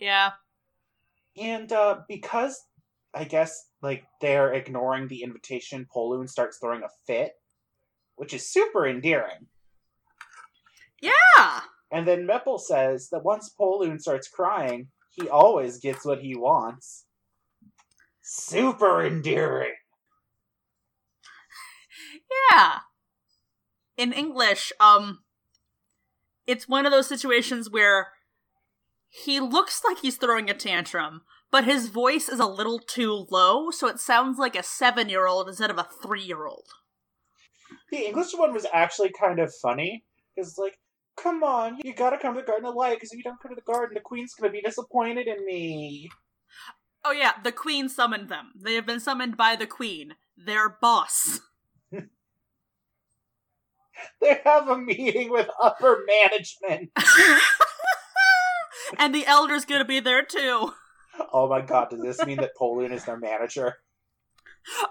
yeah. 0.00 0.30
And 1.36 1.70
uh, 1.70 1.98
because 2.08 2.58
I 3.14 3.24
guess 3.24 3.66
like 3.82 4.04
they're 4.20 4.52
ignoring 4.52 5.08
the 5.08 5.22
invitation, 5.22 5.86
Poloon 5.94 6.28
starts 6.28 6.58
throwing 6.58 6.82
a 6.82 6.88
fit, 7.06 7.32
which 8.16 8.32
is 8.34 8.48
super 8.48 8.86
endearing. 8.86 9.46
Yeah. 11.00 11.60
And 11.90 12.06
then 12.06 12.26
Mepple 12.26 12.60
says 12.60 13.08
that 13.10 13.24
once 13.24 13.52
Poloon 13.58 14.00
starts 14.00 14.28
crying, 14.28 14.88
He 15.10 15.28
always 15.28 15.78
gets 15.78 16.04
what 16.04 16.20
he 16.20 16.36
wants. 16.36 17.06
Super 18.22 19.04
endearing. 19.04 19.74
Yeah. 22.52 22.78
In 23.96 24.12
English, 24.12 24.72
um 24.78 25.20
it's 26.46 26.68
one 26.68 26.86
of 26.86 26.92
those 26.92 27.06
situations 27.08 27.70
where 27.70 28.08
he 29.08 29.40
looks 29.40 29.82
like 29.84 29.98
he's 29.98 30.16
throwing 30.16 30.48
a 30.48 30.54
tantrum, 30.54 31.22
but 31.50 31.64
his 31.64 31.88
voice 31.88 32.28
is 32.28 32.40
a 32.40 32.46
little 32.46 32.78
too 32.78 33.26
low, 33.30 33.70
so 33.70 33.88
it 33.88 34.00
sounds 34.00 34.38
like 34.38 34.54
a 34.54 34.60
7-year-old 34.60 35.48
instead 35.48 35.70
of 35.70 35.78
a 35.78 35.88
3-year-old. 36.04 36.66
The 37.90 38.06
English 38.06 38.32
one 38.34 38.52
was 38.52 38.66
actually 38.72 39.12
kind 39.18 39.38
of 39.38 39.52
funny 39.54 40.04
because, 40.34 40.50
it's 40.50 40.58
like, 40.58 40.78
come 41.20 41.42
on, 41.42 41.78
you 41.82 41.94
gotta 41.94 42.18
come 42.18 42.34
to 42.34 42.40
the 42.40 42.46
Garden 42.46 42.66
of 42.66 42.74
Light 42.74 42.96
because 42.96 43.12
if 43.12 43.18
you 43.18 43.24
don't 43.24 43.40
come 43.40 43.50
to 43.50 43.56
the 43.56 43.72
garden, 43.72 43.94
the 43.94 44.00
Queen's 44.00 44.34
gonna 44.34 44.52
be 44.52 44.62
disappointed 44.62 45.26
in 45.26 45.44
me. 45.44 46.08
Oh 47.04 47.12
yeah, 47.12 47.32
the 47.42 47.52
queen 47.52 47.88
summoned 47.88 48.28
them. 48.28 48.52
They 48.54 48.74
have 48.74 48.86
been 48.86 49.00
summoned 49.00 49.36
by 49.36 49.56
the 49.56 49.66
queen, 49.66 50.14
their 50.36 50.68
boss. 50.68 51.40
They 54.20 54.40
have 54.44 54.68
a 54.68 54.78
meeting 54.78 55.30
with 55.30 55.48
upper 55.62 56.04
management. 56.06 56.90
and 58.98 59.14
the 59.14 59.26
elder's 59.26 59.66
gonna 59.66 59.84
be 59.84 60.00
there 60.00 60.22
too. 60.22 60.72
Oh 61.32 61.48
my 61.48 61.60
god, 61.60 61.90
does 61.90 62.00
this 62.00 62.24
mean 62.26 62.38
that 62.38 62.56
Pollun 62.58 62.92
is 62.92 63.04
their 63.04 63.16
manager? 63.18 63.76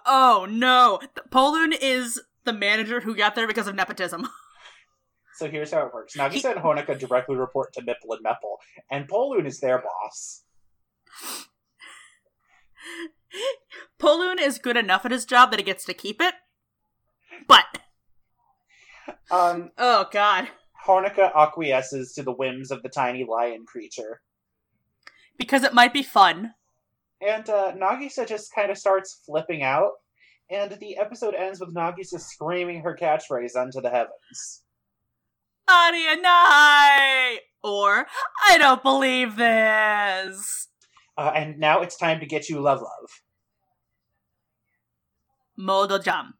Oh 0.05 0.47
no. 0.49 0.99
Pollun 1.29 1.73
is 1.79 2.21
the 2.45 2.53
manager 2.53 2.99
who 3.01 3.15
got 3.15 3.36
there 3.36 3.47
because 3.47 3.67
of 3.67 3.75
nepotism. 3.75 4.27
So 5.36 5.47
here's 5.49 5.71
how 5.71 5.86
it 5.88 5.93
works. 5.93 6.17
Nagisa 6.17 6.32
He- 6.34 6.47
and 6.47 6.60
Honoka 6.60 6.99
directly 6.99 7.38
report 7.38 7.71
to 7.75 7.82
Mipple 7.82 8.13
and 8.13 8.25
Mepple, 8.25 8.58
and 8.91 9.08
Pollun 9.08 9.45
is 9.47 9.62
their 9.62 9.77
boss. 9.82 10.43
Pollun 14.01 14.38
is 14.38 14.58
good 14.58 14.75
enough 14.75 15.05
at 15.05 15.12
his 15.12 15.23
job 15.25 15.51
that 15.51 15.60
he 15.62 15.63
gets 15.63 15.86
to 15.86 15.93
keep 15.93 16.21
it. 16.21 16.34
But 17.47 17.63
Um, 19.32 19.71
oh 19.77 20.08
god. 20.12 20.49
Honoka 20.86 21.34
acquiesces 21.34 22.12
to 22.15 22.23
the 22.23 22.34
whims 22.34 22.69
of 22.69 22.84
the 22.84 22.89
tiny 22.89 23.23
lion 23.23 23.65
creature. 23.65 24.19
Because 25.39 25.63
it 25.63 25.73
might 25.73 25.93
be 25.93 26.04
fun. 26.04 26.54
And 27.21 27.49
uh, 27.49 27.73
Nagisa 27.75 28.28
just 28.28 28.54
kind 28.54 28.69
of 28.69 28.78
starts 28.78 29.21
flipping 29.25 29.63
out, 29.63 29.93
and 30.52 30.71
the 30.80 30.97
episode 30.97 31.34
ends 31.34 31.60
with 31.60 31.73
Nagisa 31.73 32.19
screaming 32.19 32.84
her 32.84 32.95
catchphrase 32.95 33.56
unto 33.56 33.82
the 33.82 33.89
heavens. 33.89 34.62
Arienai! 35.69 37.38
Or 37.63 38.06
I 38.47 38.58
don't 38.58 38.84
believe 38.84 39.36
this. 39.36 40.67
Uh, 41.17 41.32
and 41.36 41.60
now 41.60 41.82
it's 41.82 41.97
time 41.97 42.19
to 42.21 42.25
get 42.25 42.47
you 42.47 42.62
love 42.62 42.82
love. 42.82 43.10
Modo 45.58 45.99
jam. 45.99 46.36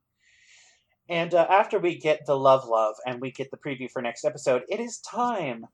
And 1.10 1.34
uh, 1.34 1.46
after 1.50 1.80
we 1.80 1.98
get 1.98 2.26
the 2.26 2.38
love 2.38 2.66
love 2.68 2.96
and 3.06 3.20
we 3.20 3.32
get 3.32 3.52
the 3.52 3.58
preview 3.58 3.92
for 3.92 4.02
next 4.02 4.24
episode, 4.24 4.64
it 4.70 4.80
is 4.80 5.00
time 5.00 5.66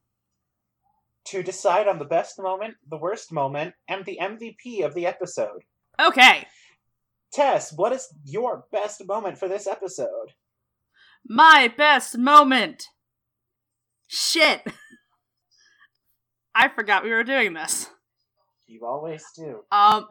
to 1.26 1.44
decide 1.44 1.88
on 1.88 2.00
the 2.00 2.06
best 2.06 2.40
moment, 2.40 2.76
the 2.90 2.98
worst 2.98 3.32
moment, 3.32 3.74
and 3.88 4.06
the 4.06 4.20
MVP 4.22 4.86
of 4.86 4.94
the 4.94 5.06
episode. 5.06 5.64
Okay. 6.00 6.46
Tess, 7.34 7.74
what 7.74 7.92
is 7.92 8.08
your 8.24 8.66
best 8.72 9.06
moment 9.06 9.38
for 9.38 9.48
this 9.48 9.68
episode? 9.68 10.34
My 11.28 11.74
best 11.76 12.18
moment. 12.18 12.88
Shit. 14.08 14.62
I 16.56 16.70
forgot 16.70 17.04
we 17.04 17.10
were 17.10 17.24
doing 17.24 17.54
this. 17.54 17.90
You 18.68 18.86
always 18.86 19.26
do. 19.36 19.64
Um 19.72 20.08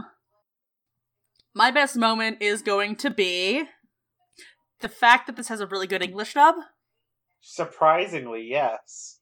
my 1.55 1.70
best 1.70 1.96
moment 1.96 2.38
is 2.40 2.62
going 2.62 2.96
to 2.96 3.11
be 3.11 3.64
the 4.81 4.88
fact 4.88 5.27
that 5.27 5.37
this 5.37 5.48
has 5.48 5.61
a 5.61 5.66
really 5.66 5.87
good 5.87 6.03
English 6.03 6.35
dub. 6.35 6.57
Surprisingly, 7.40 8.42
yes. 8.42 9.20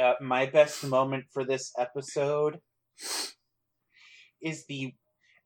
Uh, 0.00 0.14
my 0.20 0.46
best 0.46 0.84
moment 0.84 1.26
for 1.32 1.44
this 1.44 1.72
episode 1.78 2.58
is 4.42 4.64
the. 4.66 4.94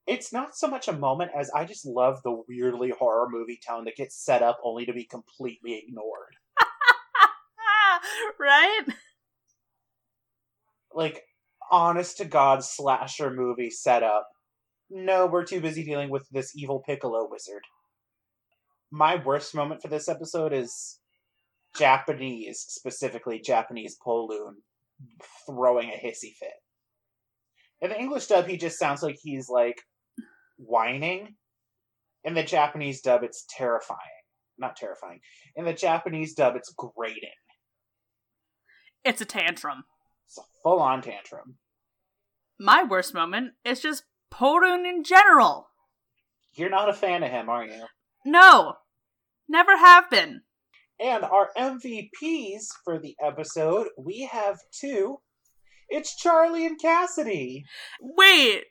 It's 0.06 0.32
not 0.32 0.56
so 0.56 0.68
much 0.68 0.88
a 0.88 0.92
moment 0.92 1.32
as 1.38 1.50
I 1.50 1.66
just 1.66 1.84
love 1.84 2.22
the 2.22 2.42
weirdly 2.48 2.94
horror 2.98 3.28
movie 3.30 3.60
tone 3.66 3.84
that 3.84 3.96
gets 3.96 4.16
set 4.16 4.42
up 4.42 4.58
only 4.64 4.86
to 4.86 4.94
be 4.94 5.04
completely 5.04 5.82
ignored. 5.86 6.34
right? 8.40 8.84
Like, 10.94 11.24
honest 11.70 12.16
to 12.18 12.24
God 12.24 12.64
slasher 12.64 13.30
movie 13.30 13.68
setup. 13.68 14.26
No, 14.88 15.26
we're 15.26 15.44
too 15.44 15.60
busy 15.60 15.84
dealing 15.84 16.08
with 16.08 16.26
this 16.30 16.56
evil 16.56 16.82
piccolo 16.86 17.28
wizard. 17.30 17.62
My 18.90 19.16
worst 19.16 19.54
moment 19.54 19.82
for 19.82 19.88
this 19.88 20.08
episode 20.08 20.54
is 20.54 20.97
Japanese, 21.78 22.64
specifically 22.68 23.40
Japanese 23.40 23.96
Poloon, 24.04 24.54
throwing 25.46 25.88
a 25.88 25.92
hissy 25.92 26.34
fit. 26.38 26.52
In 27.80 27.90
the 27.90 27.98
English 27.98 28.26
dub, 28.26 28.46
he 28.46 28.56
just 28.56 28.78
sounds 28.78 29.02
like 29.02 29.16
he's 29.22 29.48
like 29.48 29.80
whining. 30.56 31.36
In 32.24 32.34
the 32.34 32.42
Japanese 32.42 33.00
dub, 33.00 33.22
it's 33.22 33.46
terrifying. 33.56 33.98
Not 34.58 34.76
terrifying. 34.76 35.20
In 35.54 35.64
the 35.64 35.72
Japanese 35.72 36.34
dub, 36.34 36.56
it's 36.56 36.74
grating. 36.76 37.30
It's 39.04 39.20
a 39.20 39.24
tantrum. 39.24 39.84
It's 40.26 40.38
a 40.38 40.42
full 40.62 40.80
on 40.80 41.00
tantrum. 41.00 41.58
My 42.58 42.82
worst 42.82 43.14
moment 43.14 43.52
is 43.64 43.80
just 43.80 44.02
Porun 44.32 44.84
in 44.84 45.04
general. 45.04 45.68
You're 46.54 46.70
not 46.70 46.88
a 46.88 46.92
fan 46.94 47.22
of 47.22 47.30
him, 47.30 47.48
are 47.48 47.64
you? 47.64 47.84
No. 48.26 48.74
Never 49.48 49.76
have 49.76 50.10
been. 50.10 50.42
And 51.00 51.24
our 51.24 51.50
MVPs 51.56 52.66
for 52.84 52.98
the 52.98 53.14
episode, 53.24 53.88
we 53.96 54.28
have 54.32 54.58
two. 54.72 55.18
It's 55.88 56.16
Charlie 56.16 56.66
and 56.66 56.80
Cassidy. 56.80 57.64
Wait. 58.00 58.64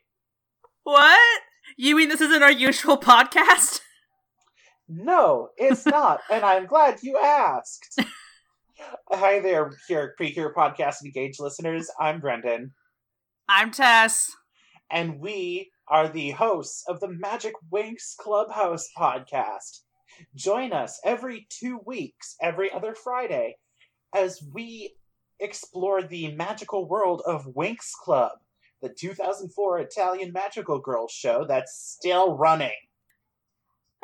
What? 0.84 1.40
You 1.76 1.96
mean 1.96 2.08
this 2.08 2.20
isn't 2.20 2.42
our 2.42 2.52
usual 2.52 2.98
podcast? 2.98 3.80
No, 4.90 5.50
it's 5.58 5.84
not, 5.96 6.20
and 6.32 6.42
I'm 6.46 6.64
glad 6.64 7.00
you 7.02 7.18
asked. 7.18 8.00
Hi 9.10 9.38
there, 9.38 9.70
here 9.86 10.14
Precure 10.16 10.54
Podcast 10.54 11.04
Engage 11.04 11.38
listeners. 11.38 11.90
I'm 12.00 12.20
Brendan, 12.20 12.72
I'm 13.50 13.70
Tess. 13.70 14.32
and 14.90 15.20
we 15.20 15.70
are 15.88 16.08
the 16.08 16.30
hosts 16.30 16.84
of 16.88 17.00
the 17.00 17.08
Magic 17.10 17.52
Winx 17.70 18.16
Clubhouse 18.18 18.88
podcast. 18.96 19.80
Join 20.34 20.72
us 20.72 21.00
every 21.04 21.46
two 21.50 21.80
weeks, 21.86 22.36
every 22.40 22.70
other 22.70 22.94
Friday, 22.94 23.56
as 24.14 24.42
we 24.52 24.94
explore 25.40 26.02
the 26.02 26.32
magical 26.32 26.88
world 26.88 27.22
of 27.26 27.46
Winx 27.54 27.92
Club, 27.92 28.32
the 28.82 28.88
2004 28.88 29.80
Italian 29.80 30.32
magical 30.32 30.78
girls 30.78 31.12
show 31.12 31.44
that's 31.46 31.96
still 31.98 32.36
running. 32.36 32.76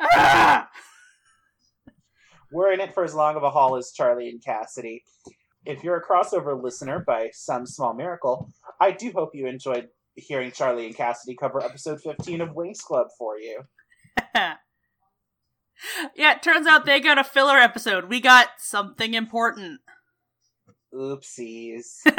Ah! 0.01 0.69
We're 2.51 2.71
in 2.71 2.79
it 2.79 2.93
for 2.93 3.03
as 3.03 3.13
long 3.13 3.35
of 3.35 3.43
a 3.43 3.49
haul 3.49 3.75
as 3.75 3.91
Charlie 3.91 4.29
and 4.29 4.43
Cassidy. 4.43 5.03
If 5.65 5.83
you're 5.83 5.97
a 5.97 6.05
crossover 6.05 6.61
listener 6.61 7.03
by 7.05 7.31
some 7.33 7.65
small 7.65 7.93
miracle, 7.93 8.49
I 8.79 8.91
do 8.91 9.11
hope 9.13 9.31
you 9.33 9.47
enjoyed 9.47 9.89
hearing 10.15 10.51
Charlie 10.51 10.85
and 10.85 10.95
Cassidy 10.95 11.35
cover 11.35 11.61
episode 11.61 12.01
15 12.01 12.41
of 12.41 12.49
Winx 12.49 12.79
Club 12.79 13.07
for 13.17 13.37
you. 13.39 13.63
yeah, 16.15 16.35
it 16.35 16.43
turns 16.43 16.67
out 16.67 16.85
they 16.85 16.99
got 16.99 17.17
a 17.17 17.23
filler 17.23 17.57
episode. 17.57 18.09
We 18.09 18.19
got 18.19 18.49
something 18.57 19.13
important. 19.13 19.81
Oopsies. 20.93 22.01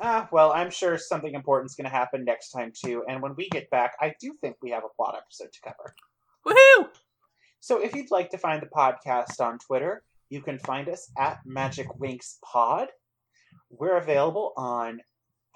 Ah, 0.00 0.28
well, 0.30 0.52
I'm 0.52 0.70
sure 0.70 0.96
something 0.96 1.34
important's 1.34 1.74
going 1.74 1.86
to 1.86 1.90
happen 1.90 2.24
next 2.24 2.50
time 2.50 2.72
too, 2.72 3.02
and 3.08 3.20
when 3.20 3.34
we 3.36 3.48
get 3.48 3.68
back, 3.70 3.94
I 4.00 4.14
do 4.20 4.32
think 4.40 4.56
we 4.62 4.70
have 4.70 4.84
a 4.84 4.94
plot 4.94 5.16
episode 5.20 5.52
to 5.52 5.60
cover. 5.60 5.94
Woohoo! 6.46 6.88
So 7.58 7.82
if 7.82 7.96
you'd 7.96 8.12
like 8.12 8.30
to 8.30 8.38
find 8.38 8.62
the 8.62 8.66
podcast 8.66 9.40
on 9.40 9.58
Twitter, 9.58 10.04
you 10.30 10.40
can 10.40 10.60
find 10.60 10.88
us 10.88 11.10
at 11.18 11.40
Magic 11.44 11.88
Winx 11.98 12.36
Pod. 12.44 12.88
We're 13.70 13.96
available 13.96 14.52
on 14.56 15.00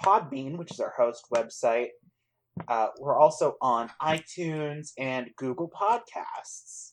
Podbean, 0.03 0.59
which 0.59 0.73
is 0.73 0.81
our 0.81 0.93
host 0.97 1.27
website. 1.33 1.91
Uh, 2.69 2.89
we're 2.99 3.19
also 3.19 3.57
on 3.61 3.91
iTunes 4.01 4.91
and 4.99 5.31
Google 5.37 5.71
Podcasts. 5.71 6.93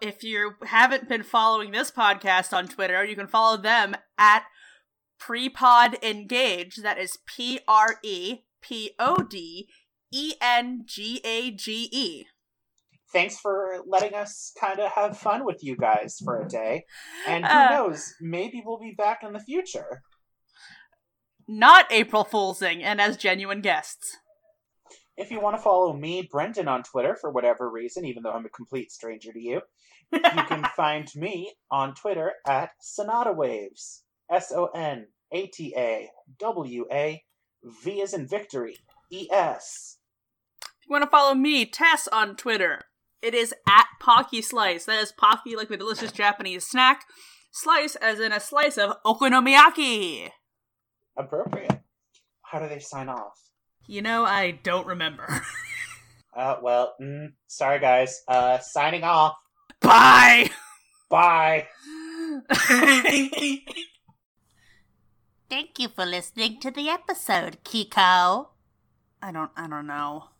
If 0.00 0.22
you 0.24 0.52
haven't 0.64 1.08
been 1.08 1.22
following 1.22 1.70
this 1.70 1.90
podcast 1.90 2.52
on 2.52 2.68
Twitter, 2.68 3.04
you 3.04 3.14
can 3.16 3.26
follow 3.28 3.56
them 3.56 3.94
at 4.18 4.44
Prepod 5.20 6.02
Engage. 6.02 6.76
That 6.76 6.98
is 6.98 7.18
P 7.26 7.60
R 7.68 7.96
E 8.02 8.38
P 8.60 8.92
O 8.98 9.16
D 9.22 9.68
E 10.12 10.34
N 10.40 10.82
G 10.86 11.20
A 11.24 11.50
G 11.50 11.88
E. 11.92 12.24
thanks 13.12 13.38
for 13.38 13.78
letting 13.86 14.12
us 14.12 14.50
kind 14.60 14.80
of 14.80 14.90
have 14.90 15.16
fun 15.16 15.44
with 15.44 15.62
you 15.62 15.76
guys 15.76 16.18
for 16.24 16.40
a 16.42 16.48
day. 16.48 16.84
And 17.28 17.46
who 17.46 17.52
Uh. 17.58 17.68
knows, 17.70 18.12
maybe 18.20 18.60
we'll 18.66 18.80
be 18.80 18.92
back 18.98 19.20
in 19.22 19.32
the 19.32 19.38
future. 19.38 20.02
Not 21.46 21.86
April 21.92 22.24
Foolsing 22.24 22.82
and 22.82 23.00
as 23.00 23.16
genuine 23.16 23.60
guests. 23.60 24.16
If 25.16 25.30
you 25.30 25.40
want 25.40 25.56
to 25.56 25.62
follow 25.62 25.92
me, 25.92 26.28
Brendan, 26.30 26.66
on 26.66 26.82
Twitter 26.82 27.16
for 27.20 27.30
whatever 27.30 27.70
reason, 27.70 28.04
even 28.04 28.22
though 28.22 28.32
I'm 28.32 28.46
a 28.46 28.50
complete 28.50 28.90
stranger 28.90 29.32
to 29.32 29.40
you, 29.40 29.60
you 30.12 30.20
can 30.48 30.64
find 30.76 31.08
me 31.14 31.52
on 31.70 31.94
Twitter 31.94 32.32
at 32.46 32.70
Sonata 32.80 33.32
Waves. 33.32 34.02
S 34.30 34.52
O 34.52 34.66
N 34.74 35.06
A 35.32 35.46
T 35.46 35.74
A 35.76 36.10
W 36.40 36.86
A 36.90 37.22
V 37.62 38.00
is 38.00 38.14
in 38.14 38.26
victory. 38.26 38.76
E 39.12 39.28
S. 39.30 39.98
If 40.62 40.88
you 40.88 40.92
want 40.92 41.04
to 41.04 41.10
follow 41.10 41.34
me, 41.34 41.66
Tess, 41.66 42.08
on 42.08 42.36
Twitter, 42.36 42.82
it 43.22 43.34
is 43.34 43.54
at 43.68 43.86
Pocky 44.00 44.42
Slice. 44.42 44.86
That 44.86 45.00
is 45.02 45.12
Pocky 45.12 45.56
like 45.56 45.68
the 45.68 45.76
delicious 45.76 46.12
Japanese 46.12 46.66
snack. 46.66 47.04
Slice 47.52 47.94
as 47.96 48.18
in 48.18 48.32
a 48.32 48.40
slice 48.40 48.76
of 48.76 48.96
okonomiyaki. 49.06 50.30
Appropriate. 51.16 51.80
How 52.42 52.58
do 52.58 52.68
they 52.68 52.80
sign 52.80 53.08
off? 53.08 53.38
You 53.86 54.02
know, 54.02 54.24
I 54.24 54.52
don't 54.62 54.86
remember. 54.86 55.42
Uh, 56.36 56.56
well, 56.62 56.94
mm, 57.00 57.32
sorry 57.46 57.78
guys. 57.78 58.22
Uh, 58.26 58.58
signing 58.58 59.04
off. 59.04 59.36
Bye! 59.80 60.50
Bye. 61.08 61.68
Thank 65.48 65.78
you 65.78 65.88
for 65.88 66.04
listening 66.04 66.58
to 66.58 66.72
the 66.72 66.88
episode, 66.88 67.58
Kiko. 67.62 68.48
I 69.22 69.32
don't 69.32 69.52
I 69.56 69.68
don't 69.68 69.86
know. 69.86 70.30